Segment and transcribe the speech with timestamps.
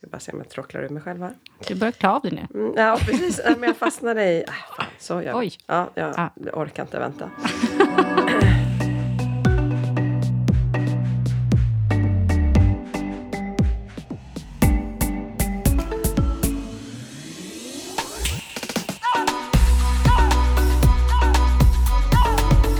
[0.00, 1.34] ska bara se om jag tråcklar ur mig själv här.
[1.68, 2.60] Du börjar klä av dig nu.
[2.60, 3.40] Mm, ja, precis.
[3.44, 4.42] Men jag fastnade i...
[4.48, 5.52] Äh, fan, så jag, Oj.
[5.66, 6.28] Ja, jag Ah.
[6.52, 7.30] orkar inte vänta.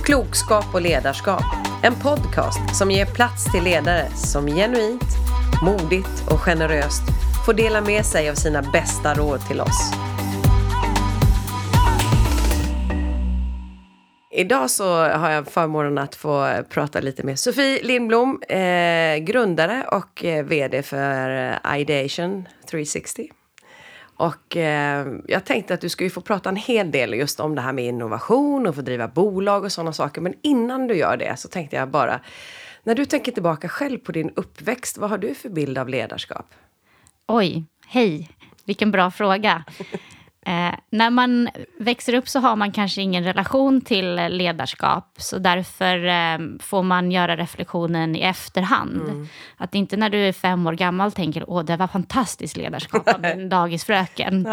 [0.05, 1.43] Klokskap och ledarskap.
[1.83, 5.05] En podcast som ger plats till ledare som genuint,
[5.63, 7.03] modigt och generöst
[7.47, 9.93] får dela med sig av sina bästa råd till oss.
[14.33, 20.25] Idag så har jag förmånen att få prata lite med Sofie Lindblom, eh, grundare och
[20.25, 23.31] eh, VD för eh, Ideation 360.
[24.17, 27.55] Och eh, jag tänkte att du ska ju få prata en hel del just om
[27.55, 30.21] det här med innovation och få driva bolag och sådana saker.
[30.21, 32.21] Men innan du gör det så tänkte jag bara,
[32.83, 36.55] när du tänker tillbaka själv på din uppväxt, vad har du för bild av ledarskap?
[37.27, 38.29] Oj, hej.
[38.65, 39.65] Vilken bra fråga.
[40.47, 45.15] Eh, när man växer upp så har man kanske ingen relation till ledarskap.
[45.19, 49.29] Så därför eh, får man göra reflektionen i efterhand.
[49.57, 53.21] Att inte när du är fem år gammal tänker åh det var fantastiskt ledarskap av
[53.21, 54.47] min dagisfröken.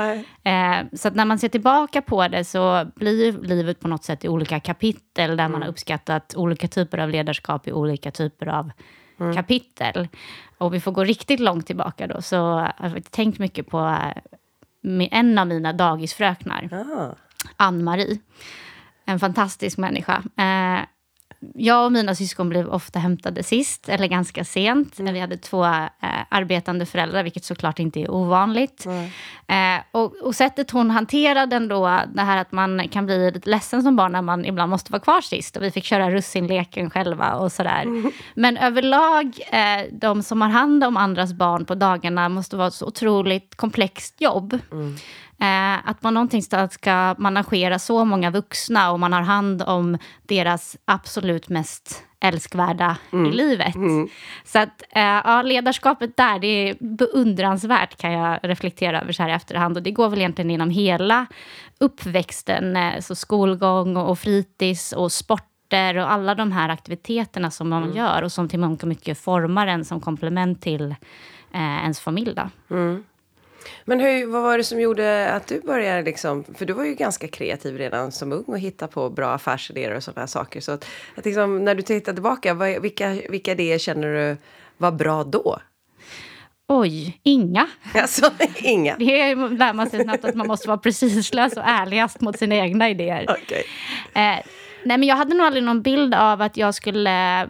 [0.44, 4.26] Eh, så att när man ser tillbaka på det så blir livet på något sätt
[4.26, 8.72] i olika kapitel där man har uppskattat olika typer av ledarskap i olika typer av
[9.36, 10.08] kapitel.
[10.58, 14.38] Och vi får gå riktigt långt tillbaka då, så jag har tänkt mycket på eh,
[14.88, 17.16] med en av mina dagisfröknar, Ah.
[17.58, 18.20] Ann-Marie.
[19.06, 20.24] En fantastisk människa.
[20.38, 20.86] Eh,
[21.56, 25.00] jag och mina syskon blev ofta hämtade sist, eller ganska sent.
[25.00, 25.90] Vi hade två eh,
[26.30, 28.86] arbetande föräldrar, vilket såklart inte är ovanligt.
[29.48, 33.84] Eh, och, och sättet hon hanterade ändå, det här att man kan bli lite ledsen
[33.84, 35.58] som barn när man ibland måste vara kvar sist.
[35.58, 38.12] Och vi fick köra russinleken själva och sådär.
[38.36, 42.74] Men överlag, eh, de som har hand om andras barn på dagarna måste vara ett
[42.74, 44.60] så otroligt komplext jobb.
[45.40, 50.78] Eh, att man någonstans ska managera så många vuxna och man har hand om deras
[50.86, 52.98] absolut mest älskvärda
[53.28, 53.76] i livet.
[54.46, 59.30] Så att eh, ja, ledarskapet där, det är beundransvärt kan jag reflektera över så här
[59.30, 59.78] i efterhand.
[59.78, 61.26] Och det går väl egentligen genom hela
[61.80, 67.84] uppväxten, eh, så skolgång och fritids och sporter och alla de här aktiviteterna som man
[67.96, 70.96] gör och som till mångt och mycket formar en som komplement till
[71.54, 72.34] eh, ens familj.
[72.36, 72.76] Då.
[73.86, 76.96] Men hur, vad var det som gjorde att du började liksom, för du var ju
[76.96, 80.62] ganska kreativ redan som ung och hitta på bra affärsidéer och sådana här saker.
[80.62, 80.86] Så att,
[81.16, 84.38] att liksom, när du tittar tillbaka, vad, vilka, vilka idéer känner du
[84.78, 85.60] var bra då?
[86.68, 87.68] Oj, inga.
[87.94, 88.96] Alltså, inga.
[88.98, 92.90] Det lär man sig snabbt att man måste vara precislös och ärligast mot sina egna
[92.90, 93.26] idéer.
[93.30, 93.64] Okej.
[94.14, 94.46] Eh,
[94.84, 97.48] nej, men jag hade nog aldrig någon bild av att jag skulle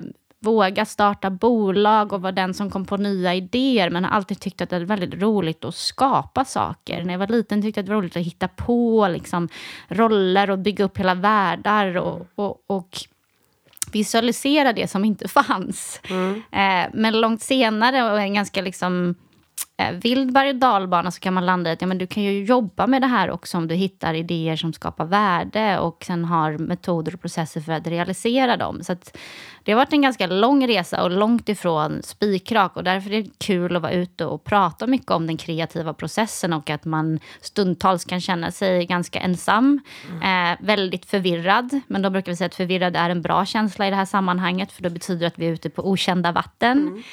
[0.48, 3.90] våga starta bolag och vara den som kom på nya idéer.
[3.90, 7.04] Men har alltid tyckt att det är väldigt roligt att skapa saker.
[7.04, 9.50] När jag var liten tyckte jag att det var roligt att hitta på liksom,
[9.88, 11.98] roller och bygga upp hela världar.
[11.98, 12.98] Och, och, och
[13.92, 16.02] visualisera det som inte fanns.
[16.52, 19.16] Eh, men långt senare och en ganska liksom
[19.78, 22.24] eh, vild berg och dalbana så kan man landa i att ja, men du kan
[22.24, 26.26] ju jobba med det här också om du hittar idéer som skapar värde och sen
[26.26, 28.84] har metoder och processer för att realisera dem.
[28.84, 29.18] Så att
[29.68, 33.30] det har varit en ganska lång resa och långt ifrån spikrak och därför är det
[33.38, 38.06] kul att vara ute och prata mycket om den kreativa processen och att man stundtals
[38.06, 39.80] kan känna sig ganska ensam,
[40.24, 41.80] eh, väldigt förvirrad.
[41.88, 44.72] Men då brukar vi säga att förvirrad är en bra känsla i det här sammanhanget
[44.72, 47.04] för det betyder att vi är ute på okända vatten.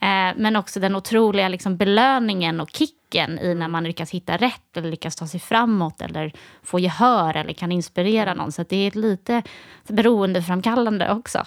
[0.00, 4.76] Eh, men också den otroliga liksom, belöningen och kicken i när man lyckas hitta rätt
[4.76, 6.32] eller lyckas ta sig framåt eller
[6.62, 8.52] få gehör eller kan inspirera någon.
[8.52, 9.42] Så det är ett lite
[9.88, 11.46] beroendeframkallande också.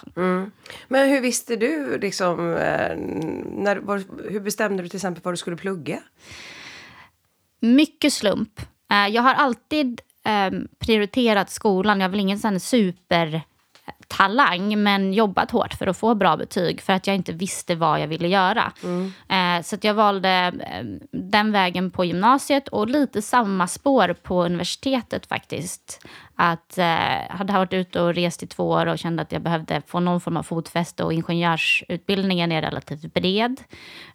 [0.88, 2.96] Men hur visste du, liksom, eh,
[3.46, 5.98] när, var, hur bestämde du till exempel vad du skulle plugga?
[7.60, 8.60] Mycket slump.
[8.90, 12.00] Eh, jag har alltid eh, prioriterat skolan.
[12.00, 12.60] Jag är väl ingen sån
[14.18, 18.00] supertalang, men jobbat hårt för att få bra betyg för att jag inte visste vad
[18.00, 18.72] jag ville göra.
[19.28, 25.26] Eh, så jag valde eh, den vägen på gymnasiet och lite samma spår på universitetet
[25.26, 26.06] faktiskt.
[26.40, 29.82] Att eh, hade varit ute och rest i två år och kände att jag behövde
[29.86, 33.60] få någon form av fotfäste och ingenjörsutbildningen är relativt bred.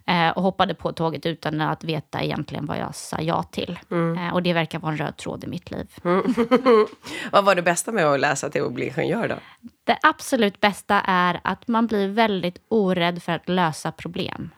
[0.06, 3.78] Eh, och hoppade på tåget utan att veta egentligen vad jag sa ja till.
[3.90, 5.86] Eh, och det verkar vara en röd tråd i mitt liv.
[7.32, 9.34] Vad var det bästa med att läsa till att bli ingenjör då?
[9.84, 14.50] Det absolut bästa är att man blir väldigt orädd för att lösa problem.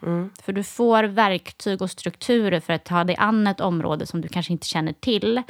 [0.42, 4.28] För du får verktyg och strukturer för att ta dig an ett område som du
[4.28, 5.42] kanske inte känner till.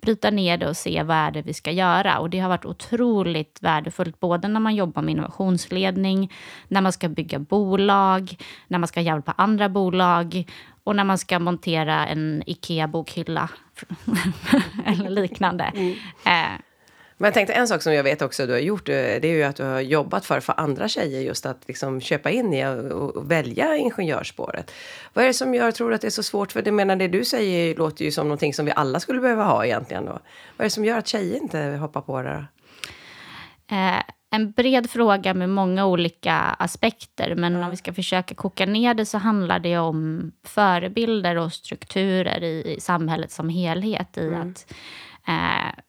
[0.00, 2.18] Bryta ner det och se vad är det vi ska göra.
[2.18, 6.32] Och det har varit otroligt värdefullt, både när man jobbar med innovationsledning,
[6.68, 8.36] när man ska bygga bolag,
[8.68, 10.44] när man ska hjälpa andra bolag
[10.84, 13.48] och när man ska montera en IKEA-bokhylla
[14.86, 15.64] eller liknande.
[15.64, 15.94] Mm.
[16.24, 16.60] Eh,
[17.20, 19.32] men jag tänkte en sak som jag vet också du har gjort, eh, det är
[19.32, 22.66] ju att du har jobbat för, för andra tjejer just att liksom köpa in i
[22.66, 24.72] och, och välja ingenjörsspåret.
[25.12, 26.52] Vad är det som gör, tror du att det är så svårt?
[26.52, 29.44] För det menar det du säger låter ju som någonting som vi alla skulle behöva
[29.44, 30.12] ha egentligen då.
[30.12, 30.20] Vad
[30.58, 32.46] är det som gör att tjejer inte hoppar på det?
[33.70, 37.34] Eh, en bred fråga med många olika aspekter.
[37.34, 37.64] Men mm.
[37.64, 42.74] om vi ska försöka koka ner det så handlar det om förebilder och strukturer i,
[42.76, 44.16] i samhället som helhet.
[44.16, 44.40] I mm.
[44.40, 44.74] att
[45.28, 45.80] eh,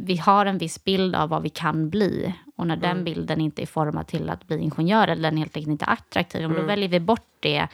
[0.00, 2.34] vi har en viss bild av vad vi kan bli.
[2.56, 2.88] Och när mm.
[2.88, 5.92] den bilden inte är formad till att bli ingenjör, eller den helt enkelt inte är
[5.92, 6.56] attraktiv, mm.
[6.56, 7.68] då väljer vi bort det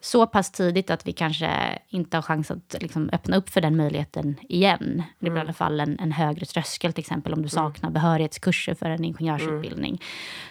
[0.00, 3.76] så pass tidigt att vi kanske inte har chans att liksom öppna upp för den
[3.76, 5.02] möjligheten igen.
[5.18, 5.38] Det blir mm.
[5.38, 7.48] i alla fall en, en högre tröskel, till exempel om du mm.
[7.48, 9.90] saknar behörighetskurser för en ingenjörsutbildning.
[9.90, 9.98] Mm.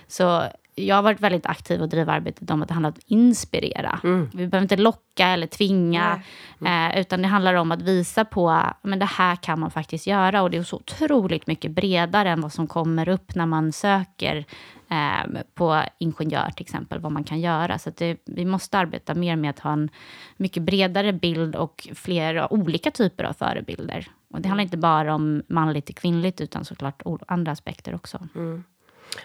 [0.08, 0.44] Så
[0.88, 4.00] jag har varit väldigt aktiv och driver arbetet om att det handlar om att inspirera.
[4.04, 4.30] Mm.
[4.34, 6.22] Vi behöver inte locka eller tvinga,
[6.62, 6.92] mm.
[6.92, 10.42] eh, utan det handlar om att visa på att det här kan man faktiskt göra.
[10.42, 14.46] Och det är så otroligt mycket bredare än vad som kommer upp när man söker
[14.90, 17.80] eh, på ingenjör till exempel, vad man kan göra.
[17.80, 19.90] Så det, vi måste arbeta mer med att ha en
[20.38, 24.08] mycket bredare bild och flera olika typer av förebilder.
[24.34, 28.28] Och det handlar inte bara om manligt och kvinnligt, utan såklart andra aspekter också.
[28.36, 28.64] Mm.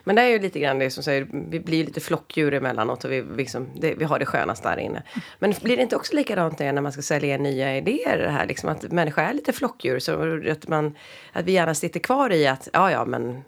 [0.04, 3.12] Men det är ju lite grann det som säger, vi blir lite flockdjur emellanåt och
[3.12, 5.02] vi, liksom, det, vi har det skönast där inne.
[5.38, 8.18] Men blir det inte också likadant när man ska sälja nya idéer?
[8.18, 10.94] Det här, liksom att människa är lite flockdjur, så att, man,
[11.32, 13.44] att vi gärna sitter kvar i att ja, ja, men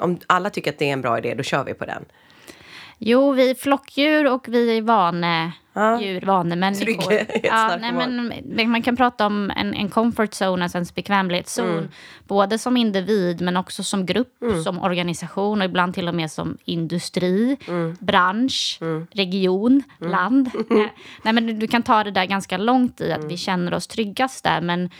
[0.00, 2.04] om alla tycker att det är en bra idé, då kör vi på den.
[3.04, 6.00] Jo, vi är flockdjur och vi är vane ja.
[6.00, 7.12] djur, vanemänniskor.
[7.42, 11.78] Ja, nej, men, man kan prata om en, en comfort zone, alltså en bekvämlighetszon.
[11.78, 11.88] Mm.
[12.28, 14.62] Både som individ men också som grupp, mm.
[14.62, 17.96] som organisation och ibland till och med som industri, mm.
[18.00, 19.06] bransch, mm.
[19.10, 20.12] region, mm.
[20.12, 20.50] land.
[21.22, 23.36] nej, men du kan ta det där ganska långt i att vi mm.
[23.36, 24.60] känner oss tryggast där.
[24.60, 24.90] Men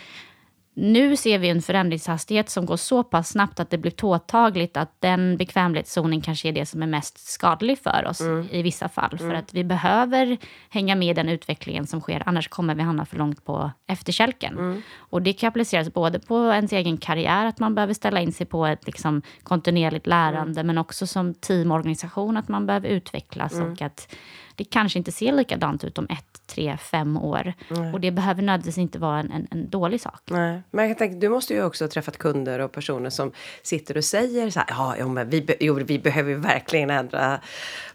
[0.75, 5.01] nu ser vi en förändringshastighet som går så pass snabbt att det blir påtagligt att
[5.01, 8.47] den bekvämlighetszonen kanske är det som är mest skadlig för oss mm.
[8.51, 9.17] i vissa fall.
[9.19, 9.31] Mm.
[9.31, 10.37] För att vi behöver
[10.69, 14.53] hänga med den utvecklingen som sker, annars kommer vi hamna för långt på efterkälken.
[14.53, 14.81] Mm.
[14.97, 18.45] Och det kan appliceras både på ens egen karriär, att man behöver ställa in sig
[18.45, 20.67] på ett liksom, kontinuerligt lärande, mm.
[20.67, 23.71] men också som teamorganisation, att man behöver utvecklas mm.
[23.71, 24.15] och att
[24.55, 27.53] det kanske inte ser likadant ut om ett, tre, fem år.
[27.69, 27.93] Nej.
[27.93, 30.21] Och det behöver nödvändigtvis inte vara en, en, en, dålig sak.
[30.29, 30.61] Nej.
[30.71, 33.31] Men jag tänker, du måste ju också ha träffat kunder och personer som
[33.63, 37.39] sitter och säger så här, ja, men vi, jo, vi behöver verkligen ändra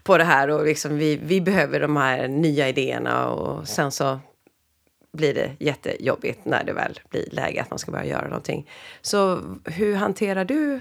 [0.03, 4.19] på det här och liksom vi, vi behöver de här nya idéerna och sen så
[5.11, 8.69] blir det jättejobbigt när det väl blir läge att man ska börja göra någonting.
[9.01, 10.79] Så hur hanterar du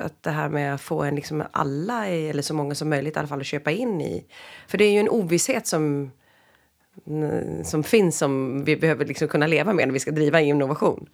[0.00, 3.18] att det här med att få en liksom alla, eller så många som möjligt i
[3.18, 4.26] alla fall, att köpa in i?
[4.68, 6.10] För det är ju en ovisshet som,
[7.64, 11.08] som finns som vi behöver liksom kunna leva med när vi ska driva innovation.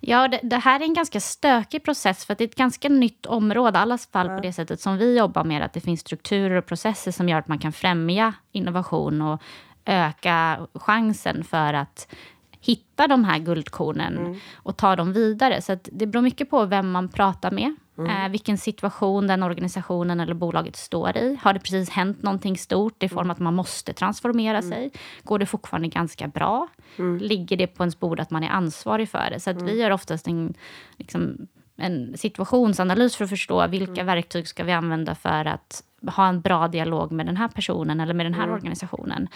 [0.00, 3.26] Ja, det, det, här är en ganska stökig process för det är ett ganska nytt
[3.26, 6.56] område, i alla fall på det sättet som vi jobbar med, att det finns strukturer
[6.56, 9.42] och processer som gör att man kan främja innovation och
[9.84, 12.14] öka chansen för att
[12.60, 14.36] hitta de här guldkornen mm.
[14.54, 15.62] och ta dem vidare.
[15.62, 17.76] Så det beror mycket på vem man pratar med.
[17.98, 18.10] Mm.
[18.10, 21.38] Eh, vilken situation den organisationen eller bolaget står i.
[21.42, 24.70] Har det precis hänt någonting stort i form av att man måste transformera mm.
[24.70, 24.90] sig?
[25.22, 26.68] Går det fortfarande ganska bra?
[26.98, 27.18] Mm.
[27.18, 29.40] Ligger det på ens bord att man är ansvarig för det?
[29.40, 29.78] Så att vi mm.
[29.78, 30.54] gör oftast en,
[30.96, 31.46] liksom,
[31.76, 34.06] en situationsanalys för att förstå vilka mm.
[34.06, 38.14] verktyg ska vi använda för att ha en bra dialog med den här personen eller
[38.14, 38.54] med den här mm.
[38.54, 39.28] organisationen.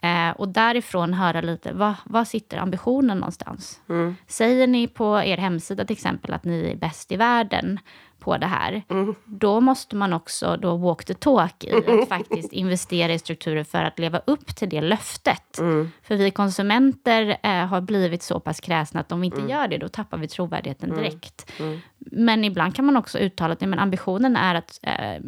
[0.00, 3.80] Eh, och därifrån höra lite, vad, vad sitter ambitionen någonstans?
[3.88, 4.16] Mm.
[4.26, 7.78] Säger ni på er hemsida till exempel att ni är bäst i världen
[8.24, 9.14] på det här, mm.
[9.24, 13.82] då måste man också då walk the talk i att faktiskt investera i strukturer för
[13.82, 15.58] att leva upp till det löftet.
[15.58, 15.90] Mm.
[16.02, 19.50] För vi konsumenter eh, har blivit så pass kräsna att om vi inte mm.
[19.50, 21.02] gör det, då tappar vi trovärdigheten mm.
[21.02, 21.52] direkt.
[21.60, 21.80] Mm.
[21.98, 25.22] Men ibland kan man också uttala att men ambitionen är att eh,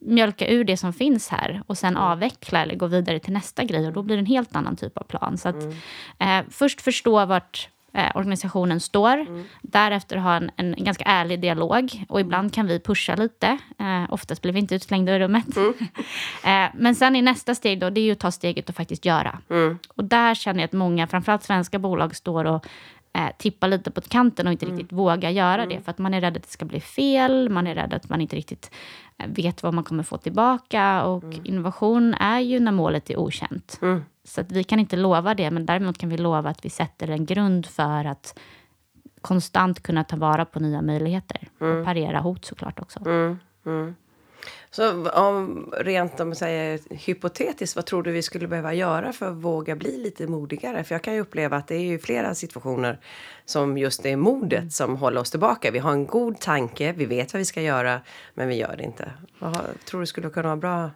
[0.00, 2.02] mjölka ur det som finns här och sen mm.
[2.02, 4.98] avveckla eller gå vidare till nästa grej och då blir det en helt annan typ
[4.98, 5.38] av plan.
[5.38, 5.64] Så att,
[6.18, 9.20] eh, först förstå vart eh, organisationen står.
[9.20, 9.44] Mm.
[9.62, 12.04] Därefter ha en, en, ganska ärlig dialog.
[12.08, 13.58] Och ibland kan vi pusha lite.
[13.78, 15.56] Eh, oftast blir vi inte utslängda ur rummet.
[15.56, 15.74] Mm.
[16.44, 19.04] eh, men sen i nästa steg då, det är ju att ta steget och faktiskt
[19.04, 19.38] göra.
[19.50, 19.78] Mm.
[19.88, 22.66] Och där känner jag att många, framförallt svenska bolag, står och
[23.12, 24.78] eh, tippar lite på kanten och inte mm.
[24.78, 25.74] riktigt vågar göra det.
[25.74, 25.84] Mm.
[25.84, 28.20] För att man är rädd att det ska bli fel, man är rädd att man
[28.20, 28.70] inte riktigt
[29.18, 31.04] eh, vet vad man kommer få tillbaka.
[31.04, 31.40] Och mm.
[31.44, 33.78] innovation är ju när målet är okänt.
[34.28, 37.26] Så vi kan inte lova det, men däremot kan vi lova att vi sätter en
[37.26, 38.38] grund för att
[39.20, 41.48] konstant kunna ta vara på nya möjligheter.
[41.58, 43.00] Och parera hot såklart också.
[43.06, 43.94] Mm, mm.
[44.70, 49.36] Så om, rent om säger hypotetiskt, vad tror du vi skulle behöva göra för att
[49.36, 50.84] våga bli lite modigare?
[50.84, 53.00] För jag kan ju uppleva att det är ju flera situationer
[53.44, 55.70] som just det är modet som håller oss tillbaka.
[55.70, 58.00] Vi har en god tanke, vi vet vad vi ska göra,
[58.34, 59.12] men vi gör det inte.
[59.38, 60.90] Vad tror du skulle kunna vara bra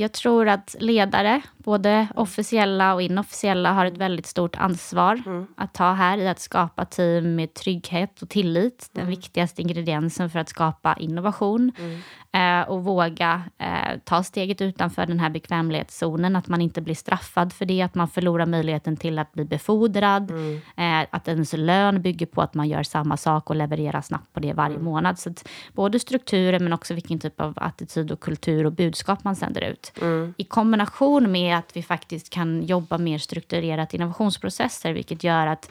[0.00, 5.46] jag tror att ledare, både officiella och inofficiella, har ett väldigt stort ansvar mm.
[5.56, 8.90] att ta här i att skapa team med trygghet och tillit.
[8.92, 9.10] Den mm.
[9.10, 11.72] viktigaste ingrediensen för att skapa innovation.
[11.78, 12.00] Mm.
[12.32, 16.36] Eh, och våga eh, ta steget utanför den här bekvämlighetszonen.
[16.36, 20.30] Att man inte blir straffad för det, att man förlorar möjligheten till att bli befordrad.
[20.30, 20.60] Mm.
[20.76, 24.40] Eh, att ens lön bygger på att man gör samma sak och levererar snabbt på
[24.40, 24.84] det varje mm.
[24.84, 25.18] månad.
[25.18, 25.34] Så
[25.72, 29.87] både strukturen men också vilken typ av attityd och kultur och budskap man sänder ut.
[30.00, 30.34] Mm.
[30.36, 35.70] I kombination med att vi faktiskt kan jobba mer strukturerat innovationsprocesser, vilket gör att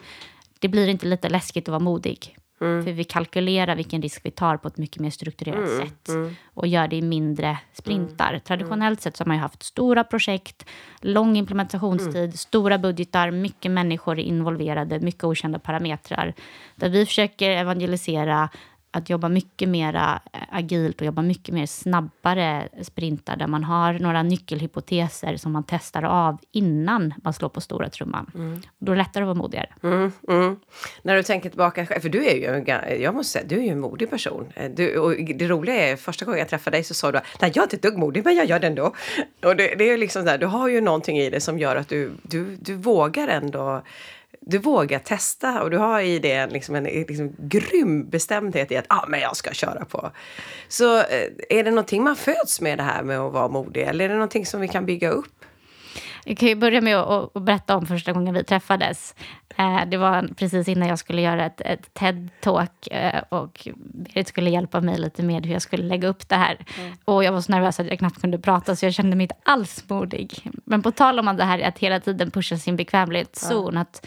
[0.58, 2.36] det blir inte lite läskigt att vara modig.
[2.60, 2.84] Mm.
[2.84, 5.78] För vi kalkylerar vilken risk vi tar på ett mycket mer strukturerat mm.
[5.78, 6.08] sätt.
[6.08, 6.36] Mm.
[6.54, 8.28] Och gör det i mindre sprintar.
[8.28, 8.40] Mm.
[8.40, 10.66] Traditionellt sett så har man haft stora projekt,
[11.00, 12.32] lång implementationstid, mm.
[12.32, 16.34] stora budgetar, mycket människor involverade, mycket okända parametrar.
[16.74, 18.48] Där vi försöker evangelisera
[18.90, 23.92] att jobba mycket mer eh, agilt och jobba mycket mer snabbare sprintar där man har
[23.92, 28.30] några nyckelhypoteser som man testar av innan man slår på stora trumman.
[28.34, 28.62] Mm.
[28.78, 29.68] Då är det lättare att vara modigare.
[29.82, 30.56] Mm, mm.
[31.02, 32.64] När du tänker tillbaka, för du är ju,
[33.02, 34.52] jag måste säga, du är ju en modig person.
[34.54, 37.52] Eh, du, och det roliga är, första gången jag träffade dig så sa du nej
[37.54, 38.94] jag är inte ett dugg modig men jag gör det ändå.
[39.44, 41.88] Och det, det är liksom där, du har ju någonting i det som gör att
[41.88, 43.82] du, du, du vågar ändå
[44.50, 48.86] du vågar testa och du har i det liksom en liksom, grym bestämdhet i att
[48.88, 50.10] ah, men jag ska köra på.
[50.68, 51.04] Så eh,
[51.48, 54.14] är det någonting man föds med det här med att vara modig eller är det
[54.14, 55.44] någonting som vi kan bygga upp?
[56.24, 59.14] Jag kan ju börja med att, berätta om första gången vi träffades.
[59.56, 64.50] Eh, det var precis innan jag skulle göra ett, ett TED-talk eh, och Berit skulle
[64.50, 66.58] hjälpa mig lite med hur jag skulle lägga upp det här.
[66.78, 66.92] Mm.
[67.04, 69.36] Och jag var så nervös att jag knappt kunde prata så jag kände mig inte
[69.42, 70.50] alls modig.
[70.64, 73.74] Men på tal om det här att hela tiden pusha sin bekvämlighetszon.
[73.74, 73.80] Ja.
[73.80, 74.06] Att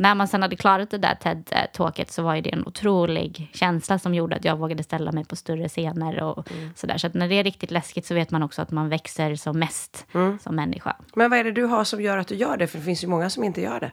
[0.00, 4.14] när man sen hade klarat det där TED-talket så var det en otrolig känsla som
[4.14, 6.70] gjorde att jag vågade ställa mig på större scener och mm.
[6.76, 6.98] sådär.
[6.98, 9.58] Så att när det är riktigt läskigt så vet man också att man växer som
[9.58, 10.38] mest mm.
[10.38, 10.96] som människa.
[11.14, 12.66] Men vad är det du har som gör att du gör det?
[12.66, 13.90] För det finns ju många som inte gör det.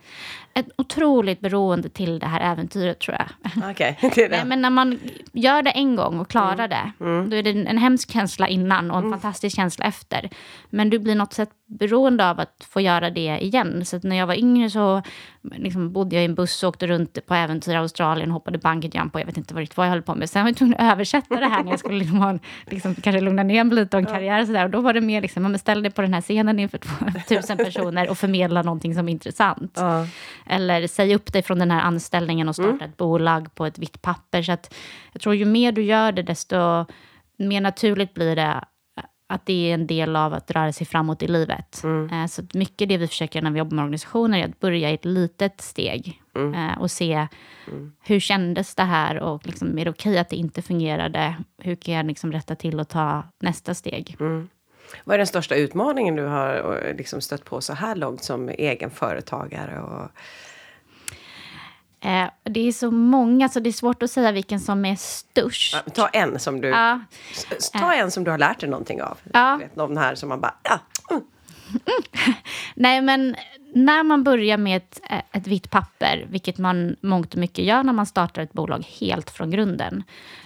[0.54, 3.28] Ett otroligt beroende till det här äventyret tror jag.
[3.72, 4.46] Okej, okay, det är det.
[4.46, 5.00] Men när man
[5.32, 6.70] gör det en gång och klarar mm.
[6.70, 7.30] det, mm.
[7.30, 9.20] då är det en hemsk känsla innan och en mm.
[9.20, 10.30] fantastisk känsla efter.
[10.70, 13.86] Men du blir något sätt beroende av att få göra det igen.
[13.86, 15.02] Så när jag var yngre så
[15.42, 19.16] liksom bodde jag i en buss och åkte runt på äventyr i Australien, hoppade bungyjump
[19.16, 20.30] och jag vet inte vad, vad jag höll på med.
[20.30, 23.22] Sen var jag tvungen att översätta det här när jag skulle liksom ha, liksom, kanske
[23.22, 24.42] lugna ner mig lite och en karriär.
[24.42, 24.64] Och, så där.
[24.64, 26.78] och då var det mer liksom, man ställ dig på den här scenen inför
[27.28, 29.74] 2000 personer och förmedla någonting som är intressant.
[29.76, 30.08] Ja.
[30.46, 32.90] Eller säg upp dig från den här anställningen och starta mm.
[32.90, 34.42] ett bolag på ett vitt papper.
[34.42, 34.74] Så att,
[35.14, 36.86] jag tror ju mer du gör det, desto
[37.38, 38.64] mer naturligt blir det
[39.27, 41.84] att det är en del av att röra sig framåt i livet.
[41.84, 42.10] Mm.
[42.10, 44.93] Eh, så mycket det vi försöker när vi jobbar med organisationer är att börja i
[44.93, 46.53] ett litet steg mm.
[46.53, 47.27] Eh, och se
[47.67, 47.93] mm.
[48.03, 51.36] hur kändes det här och liksom, är det okej att det inte fungerade?
[51.57, 54.15] Hur kan jag liksom rätta till och ta nästa steg?
[54.19, 54.50] Mm.
[55.03, 58.50] Vad är den största utmaningen du har eh, liksom stött på så här långt som
[58.50, 59.79] egen företagare?
[59.79, 60.12] Och
[62.01, 65.75] Eh, det är så många, så det är svårt att säga vilken som är störst.
[65.86, 67.01] Ja, ta en som du, ja.
[67.74, 69.18] ta en som du har lärt dig någonting av.
[69.34, 69.56] Ja.
[69.56, 70.80] Vet, någon här som man bara, ja.
[71.10, 71.24] Mm.
[72.75, 73.36] Nej, men
[73.74, 77.84] när man börjar med ett, eh, ett vitt papper, vilket man mångt och mycket gör
[77.84, 80.04] när man startar ett bolag helt från grunden,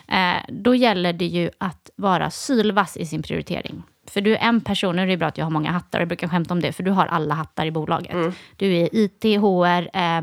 [0.07, 3.83] eh, då gäller det ju att vara sylvass i sin prioritering.
[4.07, 6.07] För du är en person, nu är det bra att jag har många hattar, jag
[6.07, 8.13] brukar skämta om det, för du har alla hattar i bolaget.
[8.13, 8.33] Mm.
[8.55, 10.21] Du är IT, HR, eh,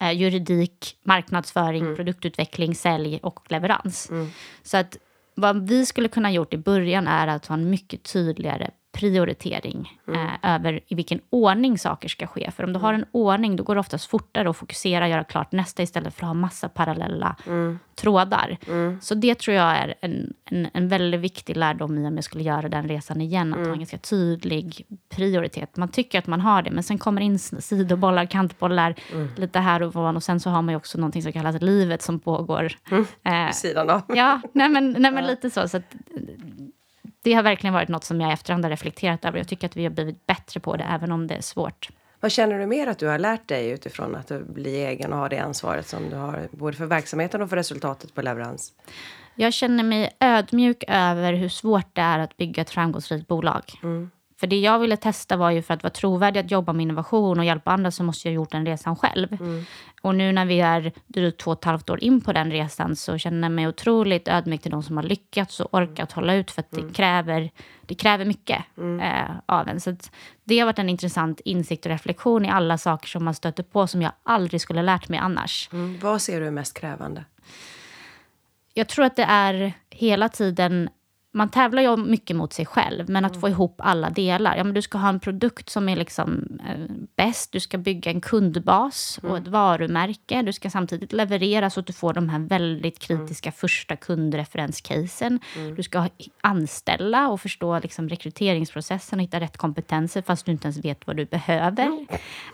[0.00, 1.96] eh, juridik, marknadsföring, mm.
[1.96, 4.10] produktutveckling, sälj och leverans.
[4.10, 4.30] Mm.
[4.62, 4.96] Så att
[5.34, 10.20] vad vi skulle kunna gjort i början är att ha en mycket tydligare prioritering mm.
[10.20, 12.50] eh, över i vilken ordning saker ska ske.
[12.56, 15.24] För om du har en ordning, då går det oftast fortare att fokusera och göra
[15.24, 17.78] klart nästa istället för att ha massa parallella mm.
[17.94, 18.58] trådar.
[18.66, 19.00] Mm.
[19.02, 22.44] Så det tror jag är en, en, en, väldigt viktig lärdom i om jag skulle
[22.44, 23.52] göra den resan igen.
[23.52, 23.78] Att ha en mm.
[23.78, 25.76] ganska tydlig prioritet.
[25.76, 29.28] Man tycker att man har det, men sen kommer in sidobollar, kantbollar, mm.
[29.36, 30.16] lite här och var.
[30.16, 32.72] Och sen så har man ju också någonting som kallas livet som pågår.
[32.90, 33.06] Mm.
[33.24, 34.02] Eh, sidan av.
[34.08, 35.68] Ja, nej men, nej men lite så.
[35.68, 35.94] så att,
[37.22, 39.38] det har verkligen varit något som jag i efterhand har reflekterat över.
[39.38, 41.88] Jag tycker att vi har blivit bättre på det, även om det är svårt.
[42.20, 45.28] Vad känner du mer att du har lärt dig utifrån att bli egen och ha
[45.28, 48.72] det ansvaret som du har både för verksamheten och för resultatet på leverans?
[49.34, 53.62] Jag känner mig ödmjuk över hur svårt det är att bygga ett framgångsrikt bolag.
[53.82, 54.10] Mm.
[54.40, 57.38] För det jag ville testa var ju för att vara trovärdig att jobba med innovation
[57.38, 59.32] och hjälpa andra så måste jag ha gjort den resan själv.
[59.32, 59.64] Mm.
[60.02, 62.96] Och nu när vi är drygt två och ett halvt år in på den resan
[62.96, 66.50] så känner jag mig otroligt ödmjuk till de som har lyckats och orkat hålla ut
[66.50, 66.92] för att det, mm.
[66.92, 67.50] kräver,
[67.86, 69.00] det kräver mycket mm.
[69.00, 69.80] eh, av en.
[69.80, 69.96] Så
[70.44, 73.86] det har varit en intressant insikt och reflektion i alla saker som man stöter på
[73.86, 75.68] som jag aldrig skulle lärt mig annars.
[75.72, 75.98] Mm.
[76.02, 77.24] Vad ser du är mest krävande?
[78.74, 80.88] Jag tror att det är hela tiden
[81.32, 83.40] man tävlar ju mycket mot sig själv, men att mm.
[83.40, 84.56] få ihop alla delar.
[84.56, 88.10] Ja, men du ska ha en produkt som är liksom, eh, bäst, du ska bygga
[88.10, 89.32] en kundbas mm.
[89.32, 90.42] och ett varumärke.
[90.42, 93.56] Du ska samtidigt leverera så att du får de här väldigt kritiska mm.
[93.56, 95.40] första kundreferenscasen.
[95.56, 95.74] Mm.
[95.74, 96.08] Du ska
[96.40, 101.16] anställa och förstå liksom, rekryteringsprocessen och hitta rätt kompetenser fast du inte ens vet vad
[101.16, 102.06] du behöver.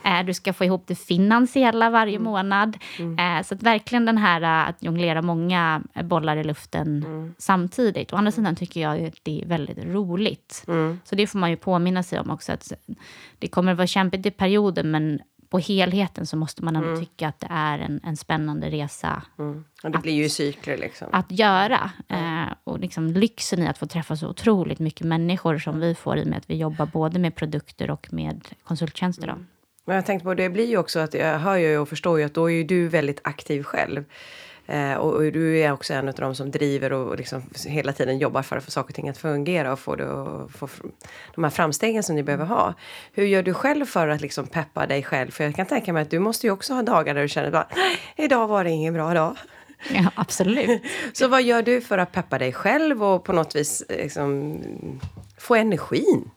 [0.03, 2.23] Eh, du ska få ihop det finansiella varje mm.
[2.23, 2.77] månad.
[2.99, 3.37] Mm.
[3.37, 7.05] Eh, så att verkligen den här eh, att jonglera många bollar i luften
[7.37, 8.13] samtidigt.
[8.13, 10.63] Å andra sidan tycker jag att det är väldigt roligt.
[10.67, 10.99] Mm.
[11.03, 12.51] Så det får man ju påminna sig om också.
[12.51, 12.73] Att
[13.39, 15.19] det kommer att vara kämpigt i perioder, men
[15.49, 16.99] på helheten så måste man ändå mm.
[16.99, 19.23] tycka att det är en, en spännande resa.
[19.39, 19.63] Mm.
[19.83, 21.07] Och det att, blir ju cykler liksom.
[21.11, 21.91] Att göra.
[22.07, 26.17] Eh, och liksom lyxen i att få träffa så otroligt mycket människor som vi får
[26.17, 29.27] i och med att vi jobbar både med produkter och med konsulttjänster.
[29.27, 29.47] Mm.
[29.85, 32.25] Men jag tänkte på, det blir ju också att jag hör ju och förstår ju
[32.25, 34.03] att då är ju du väldigt aktiv själv.
[34.67, 38.17] Eh, och, och, du är också en av de som driver och liksom hela tiden
[38.19, 40.67] jobbar för att få saker och ting att fungera och få, det och få
[41.35, 42.73] de här framstegen som ni behöver ha.
[43.11, 45.31] Hur gör du själv för att liksom peppa dig själv?
[45.31, 47.51] För jag kan tänka mig att du måste ju också ha dagar där du känner
[47.51, 47.73] att
[48.15, 49.35] idag var det ingen bra dag.
[49.89, 50.81] Ja, absolut.
[51.13, 54.61] Så vad gör du för att peppa dig själv och på något vis liksom,
[55.37, 56.29] få energin?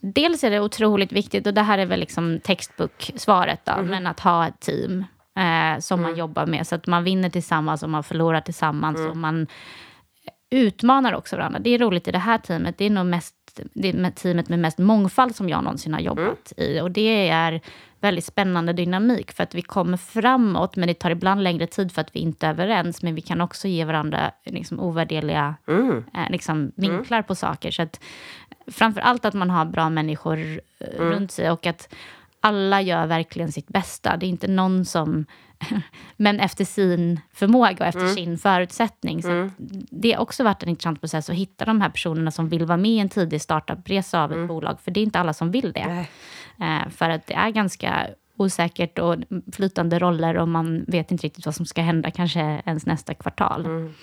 [0.00, 3.86] Dels är det otroligt viktigt, och det här är väl liksom textbook-svaret, mm.
[3.86, 5.04] men att ha ett team
[5.36, 6.10] eh, som mm.
[6.10, 6.66] man jobbar med.
[6.66, 8.98] Så att man vinner tillsammans och man förlorar tillsammans.
[8.98, 9.10] Mm.
[9.10, 9.46] Och man
[10.50, 11.58] utmanar också varandra.
[11.58, 12.78] Det är roligt i det här teamet.
[12.78, 13.34] Det är nog mest
[13.72, 16.70] det är teamet med mest mångfald som jag någonsin har jobbat mm.
[16.70, 16.80] i.
[16.80, 17.60] Och det är
[18.00, 22.00] väldigt spännande dynamik för att vi kommer framåt men det tar ibland längre tid för
[22.00, 23.02] att vi inte är överens.
[23.02, 26.04] Men vi kan också ge varandra liksom, ovärdeliga mm.
[26.14, 26.72] eh, liksom, mm.
[26.76, 27.70] vinklar på saker.
[27.70, 28.00] Så att,
[28.66, 31.10] framför allt att man har bra människor eh, mm.
[31.10, 31.94] runt sig och att
[32.40, 34.16] alla gör verkligen sitt bästa.
[34.16, 35.26] Det är inte någon som...
[36.16, 38.14] men efter sin förmåga och efter mm.
[38.14, 39.22] sin förutsättning.
[39.22, 39.50] Så mm.
[39.90, 42.76] Det har också varit en intressant process att hitta de här personerna som vill vara
[42.76, 44.48] med i en tidig startupresa av ett mm.
[44.48, 44.80] bolag.
[44.80, 46.06] För det är inte alla som vill det.
[46.60, 49.16] Eh, för att det är ganska osäkert och
[49.52, 53.66] flytande roller och man vet inte riktigt vad som ska hända kanske ens nästa kvartal.
[53.66, 53.94] Mm.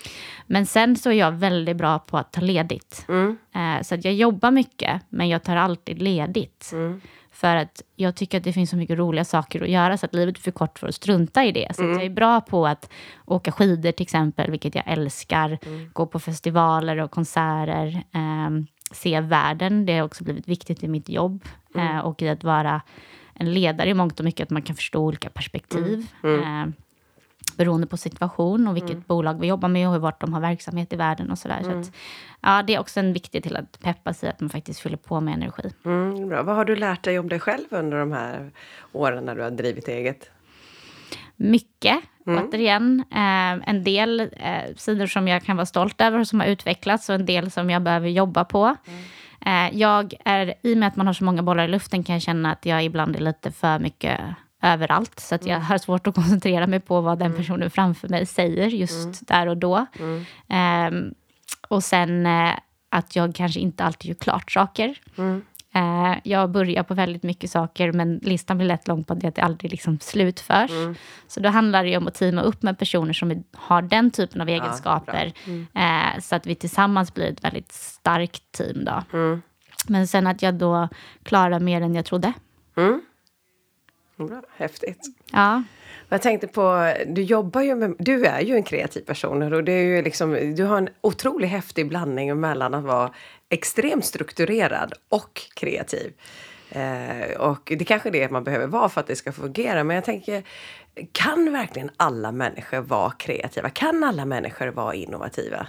[0.46, 3.06] Men sen så är jag väldigt bra på att ta ledigt.
[3.08, 3.36] Mm.
[3.54, 6.70] Eh, så att jag jobbar mycket, men jag tar alltid ledigt.
[6.72, 7.00] Mm.
[7.34, 10.14] För att jag tycker att det finns så mycket roliga saker att göra så att
[10.14, 11.76] livet är för kort för att strunta i det.
[11.76, 11.94] Så mm.
[11.94, 12.90] jag är bra på att
[13.26, 15.58] åka skidor till exempel, vilket jag älskar.
[15.66, 15.90] Mm.
[15.92, 18.02] Gå på festivaler och konserter.
[18.12, 18.50] Eh,
[18.92, 21.44] se världen, det har också blivit viktigt i mitt jobb.
[21.74, 21.96] Mm.
[21.96, 22.80] Eh, och i att vara
[23.34, 26.06] en ledare i mångt och mycket, att man kan förstå olika perspektiv.
[26.24, 26.66] Eh,
[27.56, 29.04] beroende på situation och vilket mm.
[29.06, 31.60] bolag vi jobbar med och vart de har verksamhet i världen och sådär.
[31.62, 31.72] Mm.
[31.72, 31.96] Så att,
[32.40, 35.20] ja, det är också en viktig till att peppa sig, att man faktiskt fyller på
[35.20, 35.72] med energi.
[35.84, 36.42] Mm, bra.
[36.42, 38.50] Vad har du lärt dig om dig själv under de här
[38.92, 40.30] åren när du har drivit eget?
[41.36, 41.98] Mycket.
[42.26, 42.44] Mm.
[42.44, 46.46] Återigen, eh, en del eh, sidor som jag kan vara stolt över och som har
[46.46, 48.76] utvecklats och en del som jag behöver jobba på.
[48.86, 49.00] Mm.
[49.46, 52.12] Eh, jag är, I och med att man har så många bollar i luften kan
[52.12, 54.20] jag känna att jag ibland är lite för mycket
[54.64, 55.20] överallt.
[55.20, 55.66] Så att jag mm.
[55.66, 57.38] har svårt att koncentrera mig på vad den mm.
[57.38, 59.14] personen framför mig säger just mm.
[59.20, 59.86] där och då.
[60.48, 61.14] Um,
[61.68, 62.54] och sen uh,
[62.88, 64.98] att jag kanske inte alltid gör klart saker.
[65.16, 65.42] Mm.
[65.76, 69.34] Uh, jag börjar på väldigt mycket saker men listan blir lätt lång på det att
[69.34, 70.70] det aldrig liksom slutförs.
[70.70, 70.94] Mm.
[71.26, 74.48] Så då handlar det om att teama upp med personer som har den typen av
[74.48, 75.32] egenskaper.
[75.44, 76.14] Ja, mm.
[76.14, 78.84] uh, så att vi tillsammans blir ett väldigt starkt team.
[78.84, 79.02] Då.
[79.88, 80.88] Men sen att jag då
[81.22, 82.32] klarar mer än jag trodde.
[84.56, 85.00] Häftigt.
[85.32, 85.62] Ja.
[86.08, 89.72] Jag tänkte på, du jobbar ju med, du är ju en kreativ person och det
[89.72, 93.10] är ju liksom, du har en otroligt häftig blandning mellan att vara
[93.48, 96.12] extremt strukturerad och kreativ.
[96.70, 99.84] Eh, och det kanske är det man behöver vara för att det ska fungera.
[99.84, 100.42] Men jag tänker,
[101.12, 103.70] kan verkligen alla människor vara kreativa?
[103.70, 105.66] Kan alla människor vara innovativa?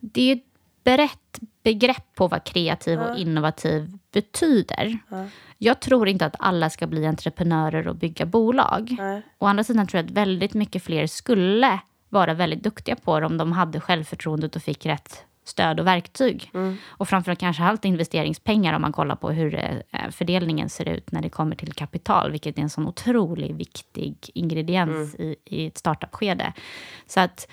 [0.00, 0.44] Det är ett
[0.84, 4.98] brett begrepp på vad kreativ och innovativ betyder.
[5.08, 5.24] Ja.
[5.58, 8.96] Jag tror inte att alla ska bli entreprenörer och bygga bolag.
[8.98, 9.22] Nej.
[9.38, 13.26] Å andra sidan tror jag att väldigt mycket fler skulle vara väldigt duktiga på det
[13.26, 16.50] om de hade självförtroendet och fick rätt stöd och verktyg.
[16.54, 16.76] Mm.
[16.86, 21.22] Och framförallt kanske allt investeringspengar om man kollar på hur eh, fördelningen ser ut när
[21.22, 25.30] det kommer till kapital, vilket är en sån otroligt viktig ingrediens mm.
[25.30, 26.52] i, i ett startup-skede.
[27.06, 27.48] Så att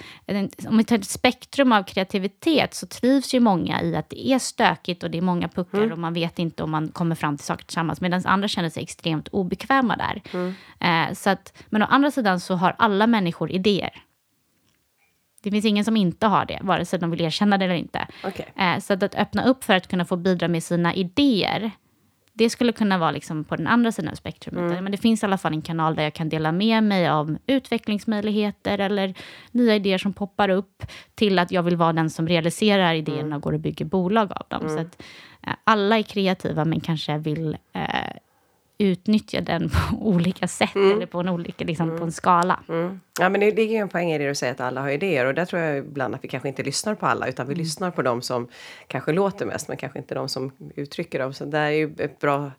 [0.67, 4.39] om vi tar ett spektrum av kreativitet så trivs ju många i att det är
[4.39, 5.91] stökigt och det är många puckar mm.
[5.91, 8.83] och man vet inte om man kommer fram till saker tillsammans, medan andra känner sig
[8.83, 10.21] extremt obekväma där.
[10.33, 10.53] Mm.
[10.79, 14.03] Eh, så att, men å andra sidan så har alla människor idéer.
[15.47, 18.07] Det finns ingen som inte har det, vare sig de vill erkänna det eller inte.
[18.23, 18.45] Okay.
[18.55, 21.71] Eh, så att, att öppna upp för att kunna få bidra med sina idéer,
[22.33, 24.71] det skulle kunna vara liksom på den andra sidan av spektrumet.
[24.71, 24.83] Mm.
[24.83, 27.37] Men det finns i alla fall en kanal där jag kan dela med mig av
[27.47, 29.13] utvecklingsmöjligheter eller
[29.51, 30.83] nya idéer som poppar upp
[31.15, 33.33] till att jag vill vara den som realiserar idéerna mm.
[33.33, 34.61] och går och bygger bolag av dem.
[34.61, 34.75] Mm.
[34.75, 35.01] Så att,
[35.47, 37.81] eh, alla är kreativa men kanske vill eh,
[38.77, 40.91] utnyttja den på olika sätt mm.
[40.91, 41.99] eller på en, olika, liksom, mm.
[41.99, 42.59] på en skala.
[42.69, 42.99] Mm.
[43.19, 45.33] Ja, men det ligger en poäng i det du säger att alla har idéer och
[45.33, 47.63] där tror jag ibland att vi kanske inte lyssnar på alla utan vi mm.
[47.63, 48.47] lyssnar på de som
[48.87, 51.33] kanske låter mest men kanske inte de som uttrycker dem.
[51.33, 52.51] Så det är ju ett bra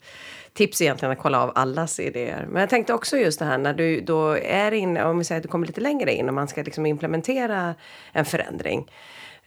[0.52, 2.46] tips egentligen att kolla av allas idéer.
[2.50, 5.38] Men jag tänkte också just det här när du då är inne, om vi säger
[5.38, 7.74] att du kommer lite längre in och man ska liksom implementera
[8.12, 8.86] en förändring.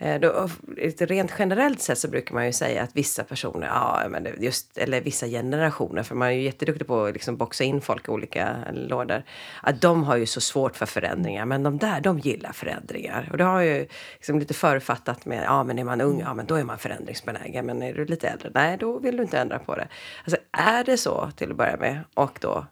[0.01, 0.49] Eh, då,
[0.97, 5.01] rent generellt sett så brukar man ju säga att vissa personer, ja, men just, eller
[5.01, 8.55] vissa generationer, för man är ju jätteduktig på att liksom boxa in folk i olika
[8.73, 9.23] lådor,
[9.61, 13.29] att de har ju så svårt för förändringar, men de där, de gillar förändringar.
[13.31, 16.45] Och det har ju liksom lite författat med, ja men är man ung, ja men
[16.45, 19.59] då är man förändringsbenägen, men är du lite äldre, nej då vill du inte ändra
[19.59, 19.87] på det.
[20.23, 22.65] Alltså är det så till att börja med, och då,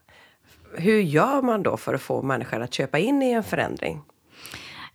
[0.77, 4.01] hur gör man då för att få människor att köpa in i en förändring?